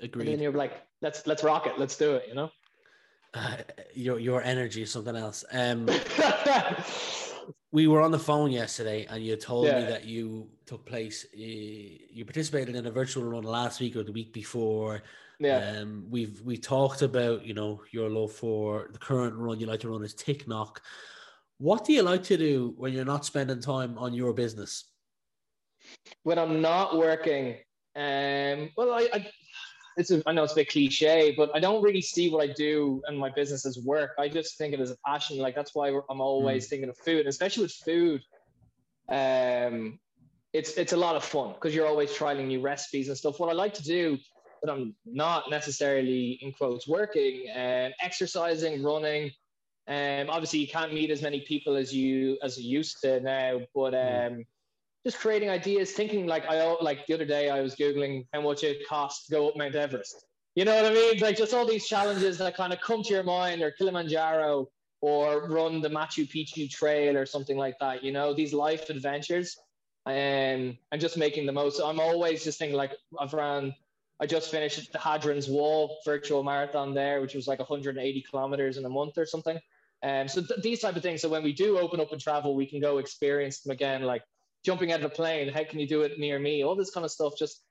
[0.00, 2.50] And then you're like, let's let's rock it, let's do it, you know.
[3.32, 3.56] Uh,
[3.94, 5.44] your your energy is something else.
[5.52, 5.88] Um,
[7.72, 11.24] we were on the phone yesterday, and you told me that you took place.
[11.34, 15.02] Uh, you participated in a virtual run last week or the week before.
[15.40, 15.78] yeah.
[15.80, 19.80] Um, we've we talked about you know your love for the current run you like
[19.80, 20.78] to run is Ticknock.
[21.58, 24.84] What do you like to do when you're not spending time on your business?
[26.22, 27.56] when I'm not working,
[27.96, 29.30] um, well, I, I
[29.96, 32.52] it's a, I know it's a bit cliche, but I don't really see what I
[32.52, 34.12] do and my business as work.
[34.18, 35.38] I just think it as a passion.
[35.38, 38.22] Like that's why I'm always thinking of food, and especially with food.
[39.08, 39.98] Um,
[40.52, 43.40] it's it's a lot of fun because you're always trying new recipes and stuff.
[43.40, 44.18] What I like to do,
[44.62, 49.30] but I'm not necessarily in quotes working, um, exercising, running.
[49.86, 53.60] Um, obviously you can't meet as many people as you as you used to now,
[53.74, 54.44] but um,
[55.04, 58.64] just creating ideas, thinking like I like the other day I was googling how much
[58.64, 60.24] it costs to go up Mount Everest.
[60.54, 61.18] You know what I mean?
[61.18, 64.68] Like just all these challenges that kind of come to your mind, or Kilimanjaro,
[65.00, 68.02] or run the Machu Picchu Trail, or something like that.
[68.02, 69.56] You know, these life adventures,
[70.06, 71.80] and and just making the most.
[71.80, 73.74] I'm always just thinking like I've ran.
[74.20, 78.84] I just finished the Hadrian's Wall virtual marathon there, which was like 180 kilometers in
[78.84, 79.58] a month or something.
[80.04, 81.20] Um, so th- these type of things.
[81.20, 84.02] So when we do open up and travel, we can go experience them again.
[84.02, 84.22] Like
[84.64, 86.64] jumping out of a plane, how can you do it near me?
[86.64, 87.34] All this kind of stuff.
[87.38, 87.62] Just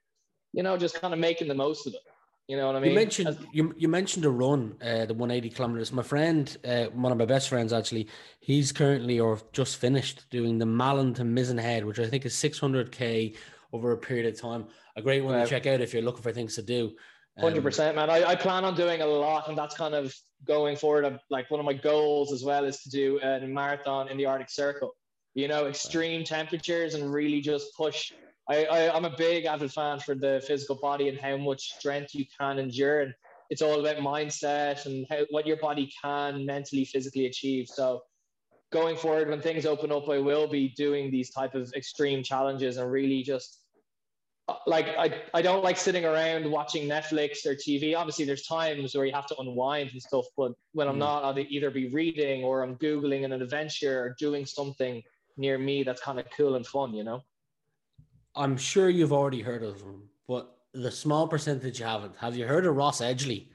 [0.54, 2.02] you know, just kind of making the most of it.
[2.48, 2.92] You know what I mean?
[2.92, 5.92] you mentioned As- you, you mentioned a run, uh, the 180 kilometers.
[5.94, 8.08] My friend, uh, one of my best friends actually,
[8.42, 13.36] he's currently or just finished doing the Malin to Mizenhead, which I think is 600k
[13.72, 14.66] over a period of time.
[14.98, 15.44] A great one Wow.
[15.44, 16.92] to check out if you're looking for things to do.
[17.38, 18.10] Um, Hundred percent, man.
[18.10, 20.14] I, I plan on doing a lot, and that's kind of
[20.46, 21.06] going forward.
[21.06, 24.26] Of, like one of my goals as well is to do a marathon in the
[24.28, 24.94] Arctic Circle.
[25.36, 28.12] You know, extreme temperatures and really just push.
[28.50, 32.14] I, I I'm a big avid fan for the physical body and how much strength
[32.14, 33.14] you can endure, and
[33.50, 37.68] it's all about mindset and how what your body can mentally, physically achieve.
[37.68, 38.02] So
[38.72, 42.78] going forward, when things open up, I will be doing these type of extreme challenges
[42.78, 43.60] and really just
[44.68, 47.96] like I, I don't like sitting around watching Netflix or TV.
[47.96, 51.00] Obviously, there's times where you have to unwind and stuff, but when I'm Mm.
[51.00, 55.02] not, I'll either be reading or I'm googling an adventure or doing something
[55.38, 56.94] near me that's kind of cool and fun.
[56.94, 57.24] You know?
[58.36, 62.16] I'm sure you've already heard of him, but the small percentage you haven't.
[62.18, 63.50] Have you heard of Ross Edgley?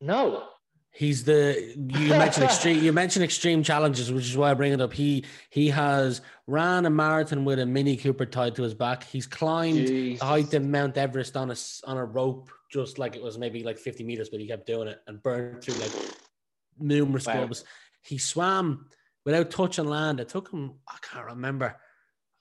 [0.00, 0.44] No.
[0.94, 4.80] He's the you mentioned extreme you mentioned extreme challenges, which is why I bring it
[4.80, 4.92] up.
[4.92, 9.04] He he has ran a marathon with a Mini Cooper tied to his back.
[9.04, 11.56] He's climbed the height of Mount Everest on a
[11.86, 14.88] on a rope, just like it was maybe like 50 meters, but he kept doing
[14.88, 15.92] it and burned through like
[16.78, 17.32] numerous Wow.
[17.38, 17.64] clubs.
[18.02, 18.86] He swam
[19.24, 20.20] without touching land.
[20.20, 21.76] It took him, I can't remember.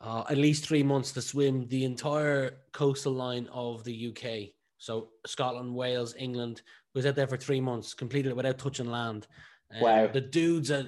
[0.02, 4.50] uh, at least three months to swim the entire coastal line of the UK.
[4.80, 6.64] So Scotland, Wales, England
[6.96, 9.28] was out there for three months, completed it without touching land.
[9.76, 10.08] Um, Wow.
[10.08, 10.88] The dude's a,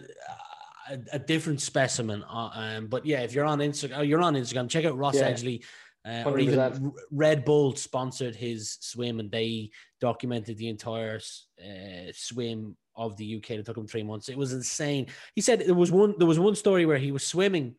[0.89, 2.23] a, a different specimen.
[2.23, 4.67] Uh, um, but yeah, if you're on Instagram, you're on Instagram.
[4.67, 5.31] Check out Ross Yeah.
[5.31, 5.63] Edgley.
[6.05, 9.69] Uh, or even Red Bull sponsored his swim, and they
[10.01, 11.15] documented the entire
[11.63, 13.51] uh, swim of the UK.
[13.51, 14.29] It took him three months.
[14.29, 15.07] It was insane.
[15.35, 16.15] He said there was one.
[16.17, 17.75] There was one story where he was swimming,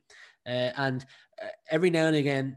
[0.46, 1.05] uh, and
[1.42, 2.57] uh, every now and again,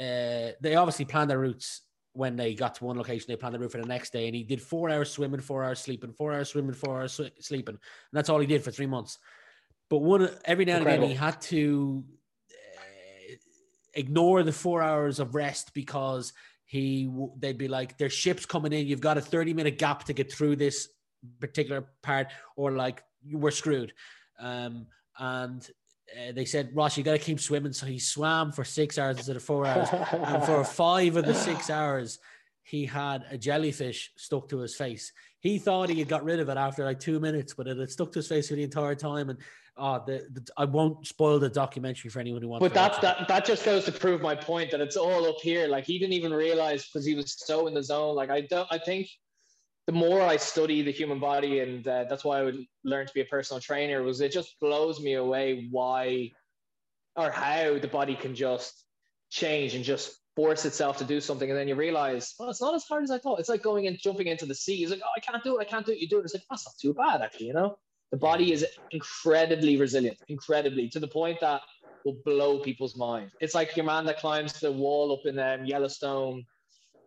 [0.00, 3.26] uh, they obviously planned their routes when they got to one location.
[3.28, 5.64] They planned the route for the next day, and he did four hours swimming, four
[5.64, 8.70] hours sleeping, four hours swimming, four hours swi- sleeping, and that's all he did for
[8.70, 9.18] three months.
[9.90, 12.04] But one every now and again, he had to
[12.50, 13.34] uh,
[13.94, 16.32] ignore the four hours of rest because
[16.66, 18.86] he they'd be like, "There's ships coming in.
[18.86, 20.88] You've got a 30 minute gap to get through this
[21.40, 23.92] particular part, or like you were screwed."
[24.38, 24.86] Um,
[25.18, 25.68] and
[26.16, 29.16] uh, they said, "Ross, you got to keep swimming." So he swam for six hours
[29.16, 32.18] instead of four hours, and for five of the six hours,
[32.62, 35.12] he had a jellyfish stuck to his face.
[35.40, 37.90] He thought he had got rid of it after like two minutes, but it had
[37.90, 39.30] stuck to his face for the entire time.
[39.30, 39.38] And
[39.76, 42.62] oh, the, the I won't spoil the documentary for anyone who wants.
[42.62, 45.40] But to that, that that just goes to prove my point that it's all up
[45.40, 45.66] here.
[45.66, 48.14] Like he didn't even realize because he was so in the zone.
[48.14, 48.68] Like I don't.
[48.70, 49.08] I think
[49.88, 53.14] the more I study the human body, and uh, that's why I would learn to
[53.14, 56.30] be a personal trainer, was it just blows me away why
[57.16, 58.84] or how the body can just
[59.30, 62.74] change and just force itself to do something, and then you realize, well, it's not
[62.74, 63.40] as hard as I thought.
[63.40, 64.82] It's like going and jumping into the sea.
[64.82, 65.62] It's like, oh, I can't do it.
[65.62, 66.00] I can't do it.
[66.00, 66.24] You do it.
[66.24, 67.46] It's like that's not too bad, actually.
[67.46, 67.78] You know,
[68.10, 71.62] the body is incredibly resilient, incredibly to the point that
[72.04, 73.30] will blow people's mind.
[73.40, 76.44] It's like your man that climbs the wall up in um, Yellowstone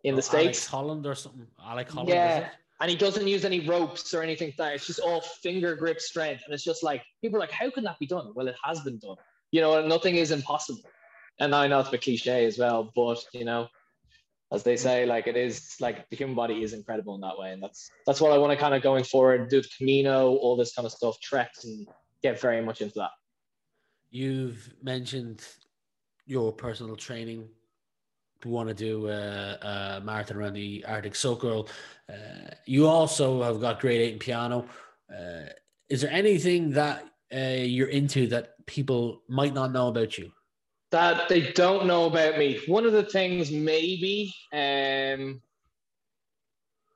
[0.03, 1.45] in the Oh, Alex states, Holland or something.
[1.63, 2.09] Alex Honnold.
[2.09, 2.49] Yeah.
[2.81, 4.49] And he doesn't use any ropes or anything.
[4.49, 7.51] Like that it's just all finger grip strength, and it's just like people are like,
[7.51, 8.31] how can that be done?
[8.35, 9.17] Well, it has been done.
[9.51, 10.89] You know, nothing is impossible.
[11.39, 13.67] And I know it's a cliche as well, but you know,
[14.51, 17.51] as they say, like it is like the human body is incredible in that way,
[17.51, 20.57] and that's that's what I want to kind of going forward do the Camino, all
[20.57, 21.87] this kind of stuff, treks, and
[22.23, 23.11] get very much into that.
[24.09, 25.45] You've mentioned
[26.25, 27.47] your personal training.
[28.45, 31.69] Want to do a, a marathon around the Arctic Circle.
[32.09, 34.65] Uh, you also have got grade eight in piano.
[35.09, 35.49] Uh,
[35.89, 40.31] is there anything that uh, you're into that people might not know about you?
[40.91, 42.59] that they don't know about me.
[42.67, 45.41] One of the things, maybe, um,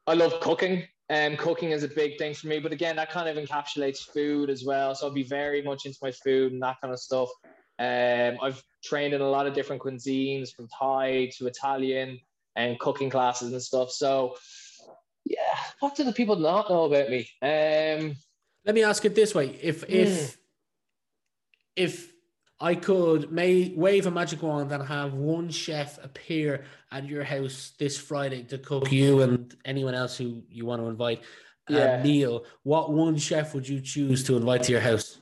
[0.05, 0.83] I love cooking.
[1.09, 4.49] Um, cooking is a big thing for me, but again, that kind of encapsulates food
[4.49, 4.93] as well.
[4.95, 7.29] So I'll be very much into my food and that kind of stuff.
[7.77, 12.19] Um, I've trained in a lot of different cuisines, from Thai to Italian,
[12.55, 13.91] and cooking classes and stuff.
[13.91, 14.35] So,
[15.25, 17.27] yeah, what do the people not know about me?
[17.41, 18.15] Um,
[18.65, 20.37] Let me ask it this way: if if
[21.75, 22.13] if
[22.59, 27.73] I could may wave a magic wand and have one chef appear at your house
[27.77, 31.21] this Friday to cook you and anyone else who you want to invite
[31.67, 31.99] Yeah.
[31.99, 35.19] a meal, what one chef would you choose to invite to your house?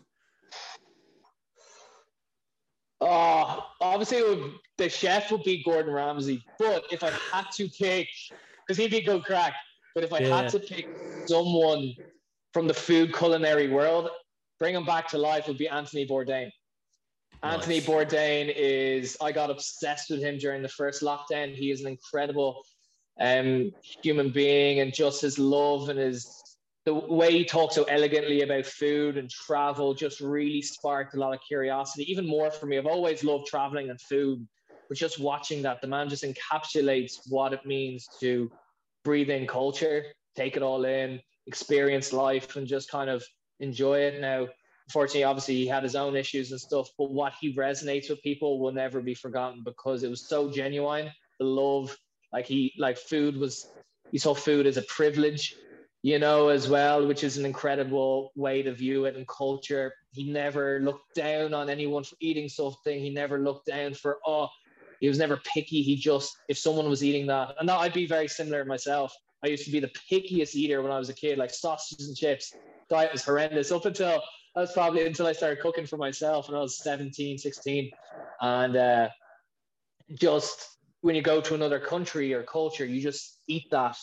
[3.15, 6.43] Oh, obviously, would, the chef would be Gordon Ramsay.
[6.57, 8.07] But if I had to pick,
[8.65, 9.53] because he'd be good crack,
[9.93, 10.41] but if I Yeah.
[10.41, 10.87] had to pick
[11.27, 11.93] someone
[12.53, 14.09] from the food culinary world,
[14.57, 16.51] bring him back to life would be Anthony Bourdain.
[17.43, 17.87] Anthony Nice.
[17.87, 21.53] Bourdain is, I got obsessed with him during the first lockdown.
[21.53, 22.65] He is an incredible
[23.19, 26.42] um, human being and just his love and his
[26.85, 31.33] the way he talks so elegantly about food and travel just really sparked a lot
[31.33, 32.77] of curiosity, even more for me.
[32.77, 34.45] I've always loved traveling and food,
[34.89, 38.51] but just watching that, the man just encapsulates what it means to
[39.05, 43.23] breathe in culture, take it all in, experience life, and just kind of
[43.61, 44.19] enjoy it.
[44.19, 44.47] Now,
[44.87, 48.59] unfortunately, obviously, he had his own issues and stuff, but what he resonates with people
[48.59, 51.09] will never be forgotten because it was so genuine.
[51.39, 51.95] The love,
[52.33, 53.71] like he, like food was,
[54.11, 55.55] he saw food as a privilege
[56.03, 59.93] you know, as well, which is an incredible way to view it in culture.
[60.11, 62.99] He never looked down on anyone for eating something.
[62.99, 64.49] He never looked down for, oh,
[64.99, 65.81] he was never picky.
[65.81, 69.15] He just, if someone was eating that, and that I'd be very similar myself.
[69.45, 72.17] I used to be the pickiest eater when I was a kid, like sausages and
[72.17, 72.53] chips.
[72.89, 74.21] Diet was horrendous up until,
[74.55, 77.91] that was probably until I started cooking for myself when I was 17, 16.
[78.41, 79.09] And uh,
[80.15, 83.97] just when you go to another country or culture, you just eat that.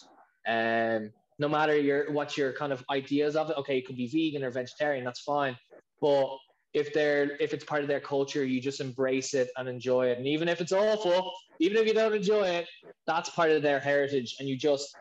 [0.46, 3.56] Um, no matter your what your kind of ideas of it.
[3.56, 5.56] Okay, it could be vegan or vegetarian, that's fine.
[6.00, 6.36] But
[6.74, 10.18] if they're if it's part of their culture, you just embrace it and enjoy it.
[10.18, 12.68] And even if it's awful, even if you don't enjoy it,
[13.06, 14.94] that's part of their heritage, and you just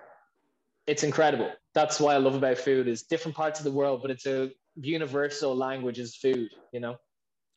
[0.88, 1.52] it's incredible.
[1.76, 4.50] That's why I love about food is different parts of the world, but it's a
[4.76, 6.50] universal language is food.
[6.72, 6.96] You know.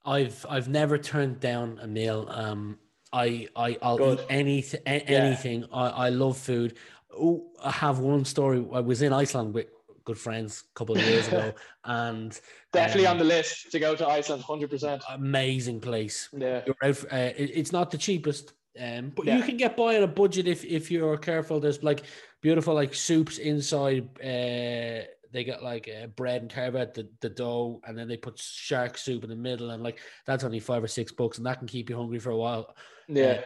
[0.05, 2.27] I've I've never turned down a meal.
[2.29, 2.79] Um,
[3.13, 4.19] I I I'll Good.
[4.19, 5.61] eat anything anything.
[5.61, 5.67] Yeah.
[5.73, 6.79] I I love food.
[7.17, 8.65] Oh, I have one story.
[8.73, 9.67] I was in Iceland with
[10.05, 11.53] good friends a couple of years ago,
[11.85, 12.39] and
[12.73, 14.43] definitely um, on the list to go to Iceland.
[14.43, 15.03] Hundred percent.
[15.11, 16.29] Amazing place.
[16.33, 16.63] Yeah.
[16.83, 19.37] Out, uh, it, it's not the cheapest, um, but yeah.
[19.37, 21.61] you can get by on a budget if if you're careful.
[21.61, 22.03] There's like
[22.41, 24.09] beautiful like soups inside.
[24.19, 28.17] Uh, they got like uh, bread and carve out the, the dough, and then they
[28.17, 31.47] put shark soup in the middle, and like that's only five or six bucks, and
[31.47, 32.75] that can keep you hungry for a while.
[33.09, 33.43] Yeah.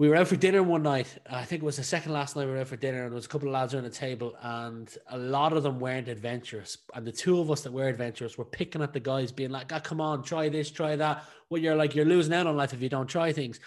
[0.00, 1.18] We were out for dinner one night.
[1.28, 3.16] I think it was the second last night we were out for dinner, and there
[3.16, 6.78] was a couple of lads around the table, and a lot of them weren't adventurous.
[6.94, 9.70] And the two of us that were adventurous were picking at the guys, being like,
[9.74, 12.72] "Ah, come on, try this, try that." Well, you're like, you're losing out on life
[12.72, 13.60] if you don't try things.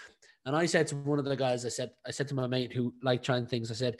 [0.48, 2.74] And I said to one of the guys, I said, I said to my mate
[2.74, 3.98] who liked trying things, I said,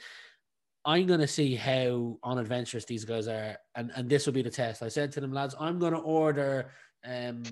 [0.84, 4.82] I'm gonna see how unadventurous these guys are, and and this will be the test.
[4.82, 6.72] I said to them, lads, I'm gonna order
[7.04, 7.44] um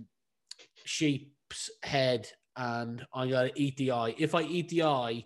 [0.85, 2.27] sheep's head
[2.57, 4.15] and I gotta eat the eye.
[4.19, 5.25] If I eat the eye,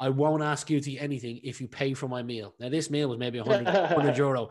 [0.00, 2.54] I won't ask you to eat anything if you pay for my meal.
[2.60, 4.50] Now this meal was maybe 100, 100 euro,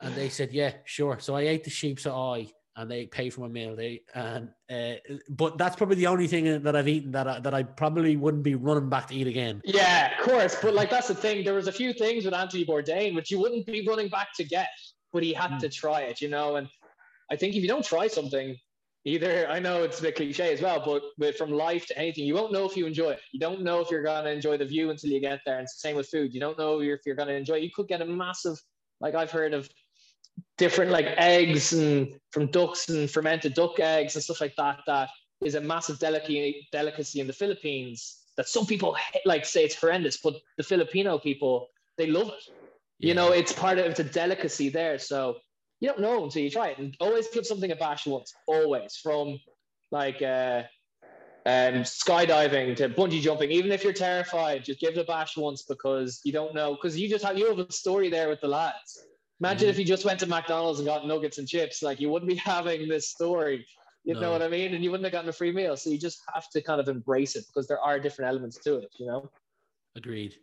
[0.00, 1.18] and they said, yeah, sure.
[1.20, 3.76] So I ate the sheep's eye, and they pay for my meal.
[3.76, 4.94] They and uh,
[5.28, 8.42] but that's probably the only thing that I've eaten that I, that I probably wouldn't
[8.42, 9.60] be running back to eat again.
[9.64, 10.56] Yeah, of course.
[10.60, 11.44] But like that's the thing.
[11.44, 14.44] There was a few things with Anthony Bourdain which you wouldn't be running back to
[14.44, 14.68] get,
[15.12, 15.58] but he had mm.
[15.60, 16.20] to try it.
[16.20, 16.68] You know, and
[17.30, 18.56] I think if you don't try something,
[19.04, 22.24] either I know it's a bit cliche as well, but, but from life to anything,
[22.24, 23.20] you won't know if you enjoy it.
[23.32, 25.56] You don't know if you're gonna enjoy the view until you get there.
[25.56, 26.34] And it's the same with food.
[26.34, 27.54] You don't know if you're gonna enjoy.
[27.54, 27.62] It.
[27.62, 28.60] You could get a massive,
[29.00, 29.68] like I've heard of
[30.58, 34.80] different like eggs and from ducks and fermented duck eggs and stuff like that.
[34.86, 35.08] That
[35.42, 38.18] is a massive delicacy delicacy in the Philippines.
[38.36, 42.42] That some people like say it's horrendous, but the Filipino people they love it.
[42.98, 43.08] Yeah.
[43.08, 44.98] You know, it's part of it's a delicacy there.
[44.98, 45.36] So
[45.80, 46.78] you don't know until you try it.
[46.78, 48.34] And always give something a bash once.
[48.46, 49.38] Always from
[49.90, 50.62] like uh,
[51.46, 53.50] um, skydiving to bungee jumping.
[53.50, 56.74] Even if you're terrified, just give it a bash once because you don't know.
[56.74, 59.06] Because you just have you have a story there with the lads.
[59.40, 59.70] Imagine mm-hmm.
[59.70, 61.82] if you just went to McDonald's and got nuggets and chips.
[61.82, 63.66] Like you wouldn't be having this story.
[64.04, 64.20] You no.
[64.20, 64.74] know what I mean?
[64.74, 65.76] And you wouldn't have gotten a free meal.
[65.76, 68.76] So you just have to kind of embrace it because there are different elements to
[68.76, 68.90] it.
[68.98, 69.30] You know.
[69.96, 70.36] Agreed.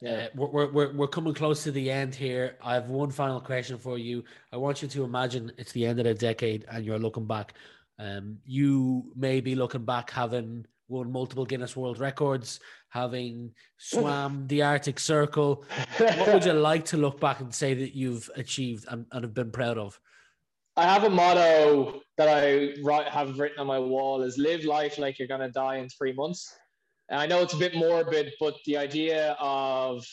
[0.00, 2.56] Yeah, uh, we're, we're, we're coming close to the end here.
[2.62, 4.24] I have one final question for you.
[4.52, 7.54] I want you to imagine it's the end of the decade and you're looking back.
[7.98, 14.62] Um, you may be looking back having won multiple Guinness World Records, having swam the
[14.62, 15.64] Arctic Circle.
[15.98, 19.34] What would you like to look back and say that you've achieved and, and have
[19.34, 20.00] been proud of?
[20.76, 24.98] I have a motto that I write, have written on my wall is live life
[24.98, 26.54] like you're going to die in three months.
[27.10, 30.06] And I know it's a bit morbid, but the idea of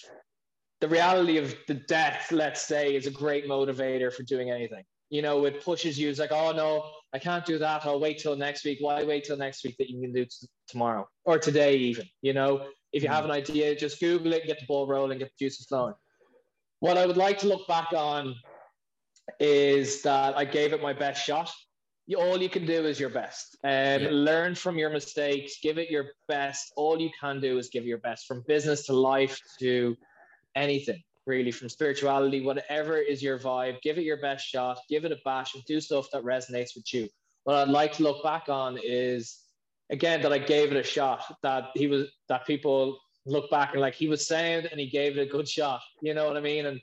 [0.81, 4.83] the reality of the death, let's say, is a great motivator for doing anything.
[5.09, 6.09] You know, it pushes you.
[6.09, 7.85] It's like, oh no, I can't do that.
[7.85, 8.79] I'll wait till next week.
[8.81, 12.05] Why wait till next week that you can do t- tomorrow or today, even?
[12.21, 13.15] You know, if you mm-hmm.
[13.15, 15.93] have an idea, just Google it, get the ball rolling, get the juices flowing.
[16.79, 18.35] What I would like to look back on
[19.39, 21.51] is that I gave it my best shot
[22.15, 23.57] all you can do is your best.
[23.63, 24.07] Um, yeah.
[24.11, 26.71] Learn from your mistakes, give it your best.
[26.75, 29.97] All you can do is give your best from business to life to
[30.55, 33.81] anything, really, from spirituality, whatever is your vibe.
[33.81, 36.93] Give it your best shot, give it a bash, and do stuff that resonates with
[36.93, 37.09] you.
[37.43, 39.39] What I'd like to look back on is,
[39.89, 43.81] again, that I gave it a shot, that he was, that people look back and
[43.81, 45.81] like he was sound and he gave it a good shot.
[46.01, 46.65] You know what I mean?
[46.65, 46.79] And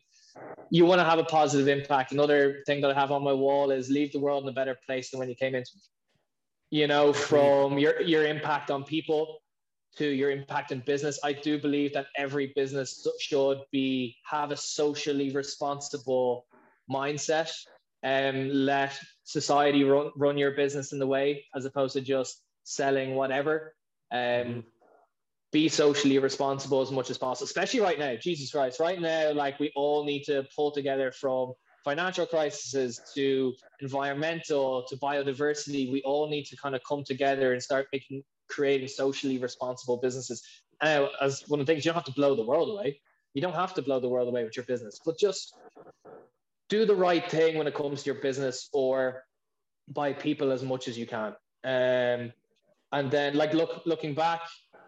[0.70, 2.12] you want to have a positive impact.
[2.12, 4.76] Another thing that I have on my wall is leave the world in a better
[4.86, 5.82] place than when you came into it.
[6.70, 9.38] You know, from your your impact on people
[9.96, 11.20] to your impact in business.
[11.22, 16.46] I do believe that every business should be have a socially responsible
[16.90, 17.52] mindset
[18.02, 23.14] and let society run, run your business in the way as opposed to just selling
[23.14, 23.74] whatever.
[24.10, 24.60] Um, mm-hmm
[25.54, 28.16] be socially responsible as much as possible, especially right now.
[28.16, 31.52] Jesus Christ, right now, like we all need to pull together from
[31.84, 35.92] financial crises to environmental to biodiversity.
[35.92, 40.42] We all need to kind of come together and start making creating socially responsible businesses.
[40.82, 43.00] Now, as one of the things, you don't have to blow the world away.
[43.34, 45.54] You don't have to blow the world away with your business, but just
[46.68, 49.22] do the right thing when it comes to your business or
[49.86, 51.32] by people as much as you can.
[51.62, 52.32] Um,
[52.90, 54.40] and then, like look looking back,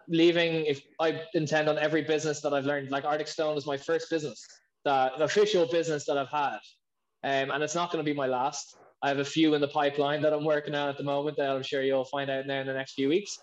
[0.07, 3.77] leaving, if I intend on every business that I've learned, like Arctic Stone is my
[3.77, 4.45] first business,
[4.85, 6.59] the, official business that I've had.
[7.23, 8.77] Um, and it's not going to be my last.
[9.03, 11.49] I have a few in the pipeline that I'm working on at the moment that
[11.49, 13.37] I'm sure you'll find out now in the next few weeks.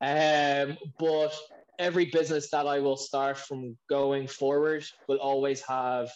[0.00, 1.34] Um, but
[1.78, 6.10] every business that I will start from going forward will always have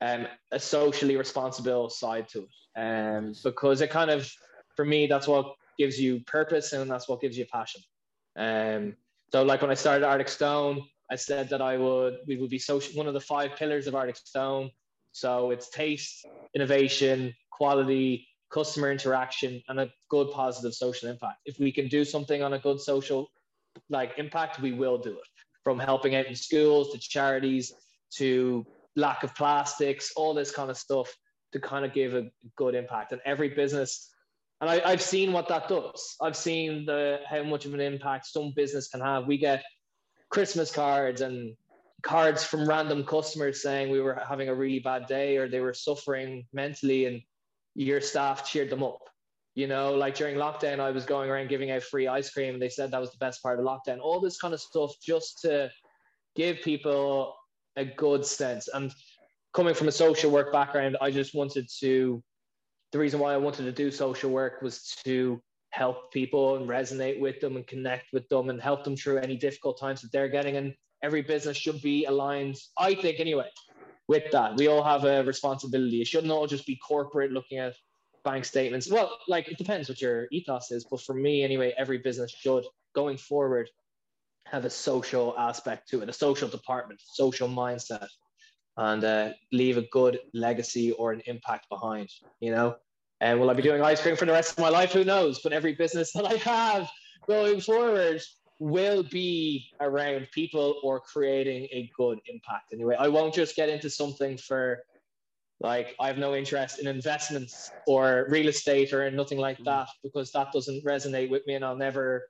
[0.00, 2.80] um, a socially responsible side to it.
[2.80, 4.30] Um, because it kind of,
[4.76, 7.82] for me, that's what gives you purpose and that's what gives you passion.
[8.36, 8.96] Um,
[9.32, 12.58] so like when I started Arctic Stone, I said that I would we would be
[12.58, 14.70] social one of the five pillars of Arctic Stone.
[15.12, 21.38] So it's taste, innovation, quality, customer interaction, and a good positive social impact.
[21.44, 23.30] If we can do something on a good social
[23.88, 25.28] like impact, we will do it.
[25.64, 27.72] From helping out in schools to charities
[28.16, 28.64] to
[28.94, 31.12] lack of plastics, all this kind of stuff
[31.52, 33.12] to kind of give a good impact.
[33.12, 34.10] And every business,
[34.60, 36.16] and I, have seen what that does.
[36.20, 39.26] I've seen the how much of an impact some business can have.
[39.26, 39.64] We get
[40.30, 41.54] Christmas cards and
[42.02, 45.74] cards from random customers saying we were having a really bad day or they were
[45.74, 47.20] suffering mentally and
[47.74, 49.00] your staff cheered them up.
[49.54, 52.62] You know, like during lockdown, I was going around giving out free ice cream and
[52.62, 54.00] they said that was the best part of lockdown.
[54.00, 55.70] All this kind of stuff just to
[56.34, 57.34] give people
[57.76, 58.68] a good sense.
[58.68, 58.94] And
[59.52, 62.22] coming from a social work background, I just wanted to,
[62.96, 65.38] the reason why I wanted to do social work was to
[65.68, 69.36] help people and resonate with them and connect with them and help them through any
[69.36, 70.56] difficult times that they're getting.
[70.56, 73.50] And every business should be aligned, I think, anyway,
[74.08, 74.56] with that.
[74.56, 76.00] We all have a responsibility.
[76.00, 77.74] It shouldn't all just be corporate looking at
[78.24, 78.90] bank statements.
[78.90, 82.64] Well, like it depends what your ethos is, but for me, anyway, every business should
[82.94, 83.68] going forward
[84.46, 88.08] have a social aspect to it, a social department, social mindset,
[88.78, 92.08] and uh, leave a good legacy or an impact behind.
[92.40, 92.76] You know,
[93.20, 94.92] and will I be doing ice cream for the rest of my life?
[94.92, 95.40] Who knows?
[95.42, 96.88] But every business that I have
[97.26, 98.22] going forward
[98.58, 102.72] will be around people or creating a good impact.
[102.72, 104.82] Anyway, I won't just get into something for
[105.60, 109.64] like I have no interest in investments or real estate or nothing like mm.
[109.64, 112.28] that because that doesn't resonate with me and I'll never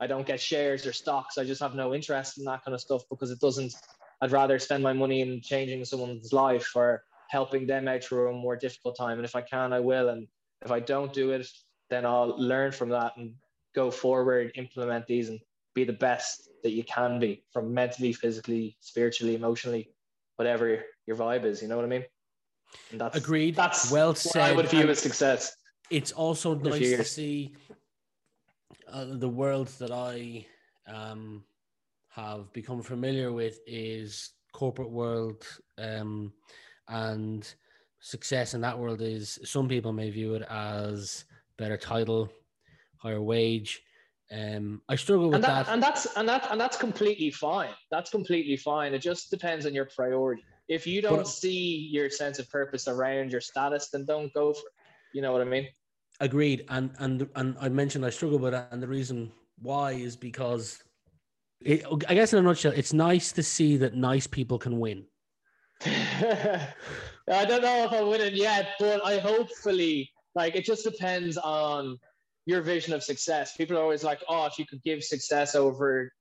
[0.00, 1.38] I don't get shares or stocks.
[1.38, 3.74] I just have no interest in that kind of stuff because it doesn't
[4.20, 8.32] I'd rather spend my money in changing someone's life or helping them out through a
[8.32, 9.18] more difficult time.
[9.18, 10.10] And if I can, I will.
[10.10, 10.26] And
[10.64, 11.46] if I don't do it,
[11.90, 13.34] then I'll learn from that and
[13.74, 15.40] go forward, implement these and
[15.74, 19.90] be the best that you can be from mentally, physically, spiritually, emotionally,
[20.36, 21.60] whatever your, vibe is.
[21.60, 22.04] You know what I mean?
[22.90, 23.54] And that's agreed.
[23.54, 24.42] That's well said.
[24.42, 25.54] I would view as success.
[25.90, 27.54] It's also nice to see
[28.90, 30.46] uh, the world that I
[30.88, 31.44] um,
[32.08, 35.44] have become familiar with is corporate world
[35.78, 36.32] um,
[36.88, 37.54] and
[38.00, 41.24] success in that world is some people may view it as
[41.56, 42.28] better title
[42.98, 43.82] higher wage
[44.32, 47.70] um, I struggle with and that, that, and that's and that and that's completely fine.
[47.90, 48.94] That's completely fine.
[48.94, 50.42] It just depends on your priority.
[50.68, 54.52] If you don't but, see your sense of purpose around your status, then don't go
[54.54, 54.72] for it.
[55.12, 55.68] You know what I mean?
[56.20, 56.64] Agreed.
[56.70, 60.82] And and and I mentioned I struggle with that, and the reason why is because
[61.60, 65.04] it, I guess in a nutshell, it's nice to see that nice people can win.
[65.84, 71.98] I don't know if I'm winning yet, but I hopefully like it just depends on
[72.46, 73.56] your vision of success.
[73.56, 76.12] People are always like, oh, if you could give success over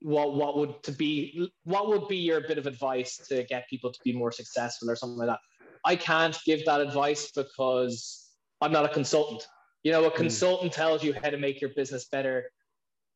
[0.00, 3.90] what what would to be what would be your bit of advice to get people
[3.90, 5.40] to be more successful or something like that.
[5.84, 8.28] I can't give that advice because
[8.60, 9.46] I'm not a consultant.
[9.84, 10.16] You know, a hmm.
[10.16, 10.74] consultant mm.
[10.74, 12.50] tells you how to make your business better.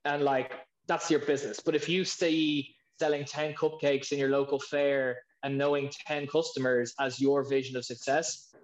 [0.05, 0.53] And like
[0.87, 1.61] that's your business.
[1.61, 2.69] But if you stay
[2.99, 7.85] selling 10 cupcakes in your local fair and knowing 10 customers as your vision of
[7.85, 8.55] success,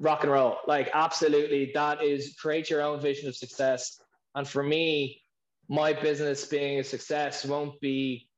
[0.00, 0.58] rock and roll.
[0.66, 4.00] Like, absolutely, that is create your own vision of success.
[4.34, 5.22] And for me,
[5.68, 8.28] my business being a success won't be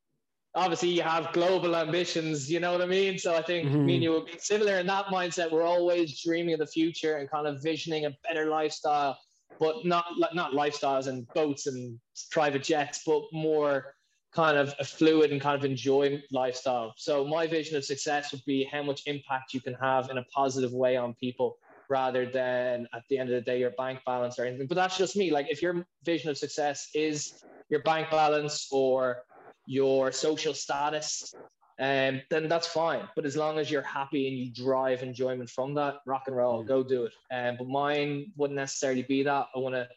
[0.55, 3.19] obviously you have global ambitions, you know what I mean?
[3.19, 3.87] So I think mm-hmm.
[3.87, 5.51] me and you will be similar in that mindset.
[5.51, 9.19] We're always dreaming of the future and kind of visioning a better lifestyle,
[9.59, 11.99] but not not lifestyles and boats and
[12.31, 13.95] private jets, but more
[14.33, 16.95] kind of a fluid and kind of enjoy lifestyle.
[16.97, 20.25] So my vision of success would be how much impact you can have in a
[20.25, 21.57] positive way on people
[21.89, 24.69] rather than at the end of the day your bank balance or anything.
[24.69, 25.31] But that's just me.
[25.33, 29.25] Like if your vision of success is your bank balance or
[29.67, 31.35] your social status,
[31.81, 33.09] um, then that's fine.
[33.17, 36.63] But as long as you're happy and you drive enjoyment from that, rock and roll,
[36.63, 37.13] go do it.
[37.33, 39.47] Um, but mine wouldn't necessarily be that.
[39.55, 39.89] I want to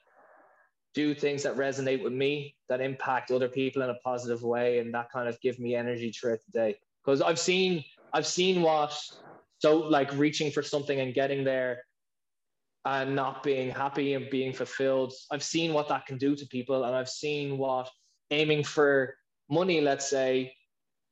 [0.93, 4.93] do things that resonate with me, that impact other people in a positive way, and
[4.93, 6.77] that kind of give me energy throughout the day.
[7.03, 7.83] Because I've seen,
[8.13, 8.97] I've seen what
[9.59, 11.83] so like reaching for something and getting there
[12.85, 15.13] and not being happy and being fulfilled.
[15.31, 17.89] I've seen what that can do to people, and I've seen what
[18.31, 19.15] aiming for
[19.49, 20.53] money, let's say,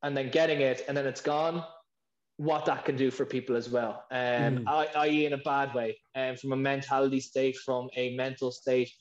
[0.04, 1.64] and then getting it, and then it's gone.
[2.38, 4.96] What that can do for people as well, um, mm.
[4.96, 8.92] i.e., in a bad way, and um, from a mentality state, from a mental state,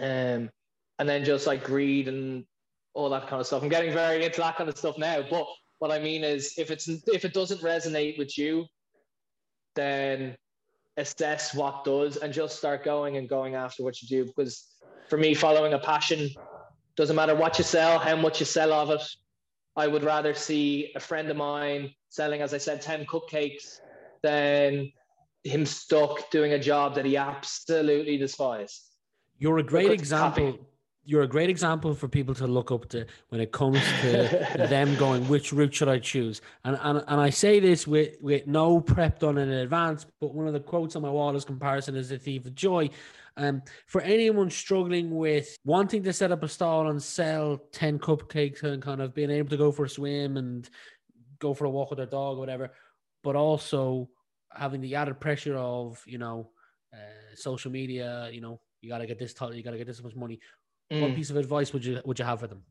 [0.00, 0.50] um,
[0.98, 2.44] and then just like greed and
[2.94, 3.62] all that kind of stuff.
[3.62, 5.24] I'm getting very into that kind of stuff now.
[5.28, 5.46] But
[5.78, 8.66] what I mean is, if it's if it doesn't resonate with you,
[9.74, 10.36] then
[10.96, 14.24] assess what does and just start going and going after what you do.
[14.24, 14.66] Because
[15.08, 16.30] for me, following a passion
[16.96, 19.02] doesn't matter what you sell, how much you sell of it.
[19.74, 23.80] I would rather see a friend of mine selling, as I said, 10 cupcakes
[24.22, 24.92] than
[25.44, 28.91] him stuck doing a job that he absolutely despises.
[29.42, 30.56] You're a great example.
[31.04, 34.94] You're a great example for people to look up to when it comes to them
[34.94, 36.40] going, which route should I choose?
[36.62, 40.46] And, and and I say this with, with no prep done in advance, but one
[40.46, 42.88] of the quotes on my wall is comparison is a thief of joy.
[43.36, 48.62] Um, for anyone struggling with wanting to set up a stall and sell 10 cupcakes
[48.62, 50.70] and kind of being able to go for a swim and
[51.40, 52.70] go for a walk with their dog or whatever,
[53.24, 54.08] but also
[54.54, 56.50] having the added pressure of, you know,
[56.94, 59.86] uh, social media, you know, you got to get this, t- you got to get
[59.86, 60.38] this much money.
[60.92, 61.00] Mm.
[61.00, 62.62] What piece of advice would you would you have for them?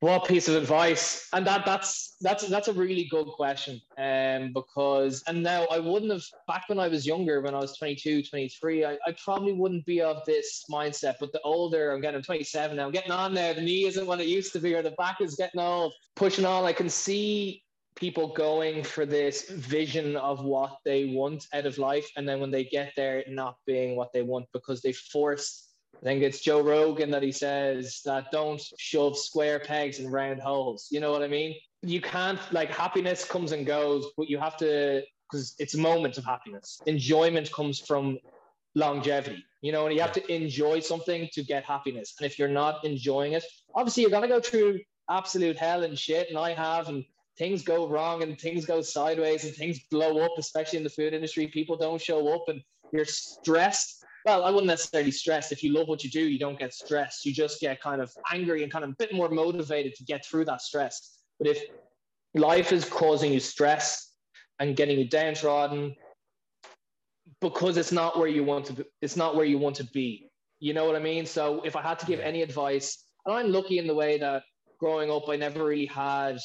[0.00, 1.26] What piece of advice?
[1.32, 3.80] And that that's that's that's a really good question.
[3.96, 7.78] Um, because and now I wouldn't have back when I was younger, when I was
[7.78, 11.14] 22, 23, I, I probably wouldn't be of this mindset.
[11.18, 13.54] But the older I'm getting, I'm 27 now, I'm getting on there.
[13.54, 15.94] The knee isn't what it used to be, or the back is getting old.
[16.14, 17.62] Pushing on, I can see
[17.96, 22.50] people going for this vision of what they want out of life, and then when
[22.50, 25.66] they get there, not being what they want because they forced
[26.02, 30.40] I think it's Joe Rogan that he says that don't shove square pegs in round
[30.40, 30.88] holes.
[30.90, 31.54] You know what I mean?
[31.82, 36.18] You can't like happiness comes and goes, but you have to because it's a moment
[36.18, 36.80] of happiness.
[36.86, 38.18] Enjoyment comes from
[38.74, 39.44] longevity.
[39.62, 42.14] You know, and you have to enjoy something to get happiness.
[42.18, 43.44] And if you're not enjoying it,
[43.74, 46.28] obviously you're gonna go through absolute hell and shit.
[46.28, 47.04] And I have, and
[47.38, 51.14] things go wrong and things go sideways and things blow up, especially in the food
[51.14, 51.46] industry.
[51.48, 52.60] People don't show up and
[52.92, 55.52] you're stressed well, I wouldn't necessarily stress.
[55.52, 57.24] If you love what you do, you don't get stressed.
[57.24, 60.26] You just get kind of angry and kind of a bit more motivated to get
[60.26, 61.20] through that stress.
[61.38, 61.62] But if
[62.34, 64.14] life is causing you stress
[64.58, 65.94] and getting you downtrodden
[67.40, 70.28] because it's not where you want to be, it's not where you want to be.
[70.58, 71.24] You know what I mean?
[71.24, 74.42] So if I had to give any advice, and I'm lucky in the way that
[74.80, 76.38] growing up, I never really had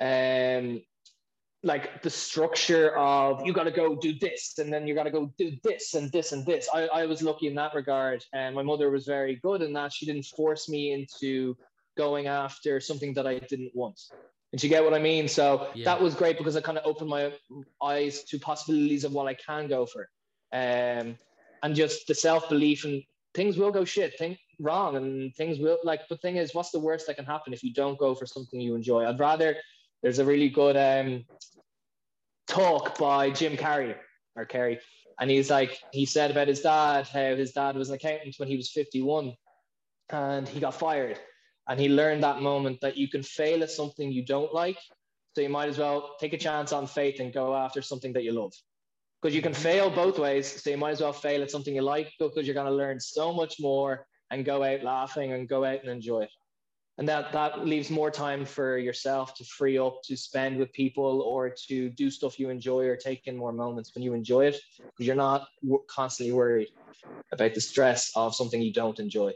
[0.00, 0.82] um,
[1.62, 5.10] like the structure of you got to go do this and then you got to
[5.10, 6.68] go do this and this and this.
[6.72, 8.24] I, I was lucky in that regard.
[8.32, 9.92] And my mother was very good in that.
[9.92, 11.56] She didn't force me into
[11.98, 14.00] going after something that I didn't want.
[14.52, 15.28] And you get what I mean?
[15.28, 15.84] So yeah.
[15.84, 17.32] that was great because it kind of opened my
[17.82, 20.08] eyes to possibilities of what I can go for.
[20.52, 21.18] Um,
[21.62, 23.02] and just the self belief and
[23.34, 26.08] things will go shit, think wrong, and things will like.
[26.08, 28.60] The thing is, what's the worst that can happen if you don't go for something
[28.60, 29.06] you enjoy?
[29.06, 29.56] I'd rather
[30.02, 31.24] there's a really good um,
[32.46, 33.94] talk by Jim Carrey
[34.36, 34.78] or Carrey,
[35.20, 38.48] and he's like he said about his dad how his dad was an accountant when
[38.48, 39.34] he was 51,
[40.10, 41.18] and he got fired,
[41.68, 44.78] and he learned that moment that you can fail at something you don't like,
[45.34, 48.24] so you might as well take a chance on faith and go after something that
[48.24, 48.52] you love.
[49.20, 51.82] Because you can fail both ways, so you might as well fail at something you
[51.82, 55.62] like because you're going to learn so much more and go out laughing and go
[55.62, 56.30] out and enjoy it
[56.98, 61.22] and that that leaves more time for yourself to free up to spend with people
[61.22, 64.60] or to do stuff you enjoy or take in more moments when you enjoy it
[64.78, 65.48] because you're not
[65.88, 66.68] constantly worried
[67.32, 69.32] about the stress of something you don't enjoy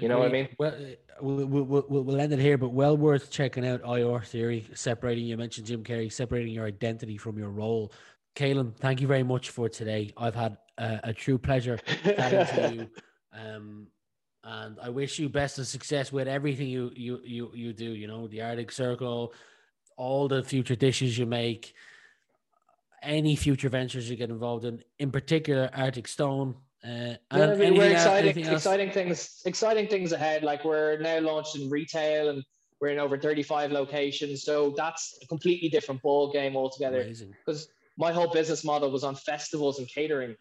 [0.00, 0.48] you know what I mean?
[0.58, 0.74] Well,
[1.20, 5.36] we'll, we'll, we'll end it here, but well worth checking out IR theory, separating, you
[5.36, 7.92] mentioned Jim Carrey, separating your identity from your role.
[8.34, 10.12] Caelan, thank you very much for today.
[10.16, 12.90] I've had a, a true pleasure chatting to you.
[13.38, 13.88] Um,
[14.44, 17.84] and I wish you best of success with everything you you you you do.
[17.84, 19.32] You know, the Arctic Circle,
[19.96, 21.74] all the future dishes you make,
[23.02, 26.54] any future ventures you get involved in, in particular Arctic Stone.
[26.82, 30.42] Uh, yeah, I mean, we're exciting, exciting things, exciting things ahead.
[30.42, 32.42] Like we're now launched in retail and
[32.80, 34.42] we're in over 35 locations.
[34.42, 37.04] So that's a completely different ball game altogether.
[37.44, 37.68] Because
[37.98, 40.34] my whole business model was on festivals and catering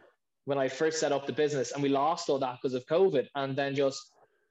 [0.49, 3.27] when I first set up the business, and we lost all that because of COVID,
[3.35, 4.01] and then just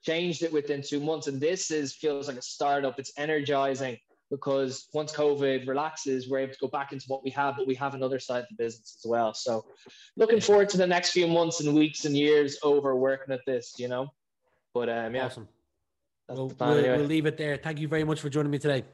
[0.01, 1.27] changed it within two months.
[1.27, 2.97] And this is feels like a startup.
[2.99, 3.97] It's energizing
[4.31, 7.75] because once COVID relaxes, we're able to go back into what we have, but we
[7.75, 9.33] have another side of the business as well.
[9.33, 9.65] So,
[10.15, 13.73] looking forward to the next few months and weeks and years over working at this.
[13.77, 14.07] You know,
[14.73, 15.25] but um, yeah.
[15.25, 15.49] Awesome.
[16.29, 16.97] Well, we'll, anyway.
[16.97, 17.57] we'll, leave it there.
[17.57, 18.85] Thank you very much for joining me today.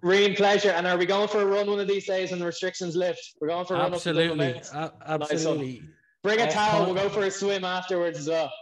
[0.00, 0.70] Real pleasure.
[0.70, 3.32] And are we going for a run one of these days and the restrictions lift?
[3.40, 4.28] We're going for a absolutely.
[4.28, 4.56] run.
[4.56, 4.92] Absolutely.
[5.08, 5.72] Absolutely.
[5.80, 5.88] Nice
[6.22, 6.86] Bring a towel.
[6.86, 8.52] We'll go for a swim afterwards as well.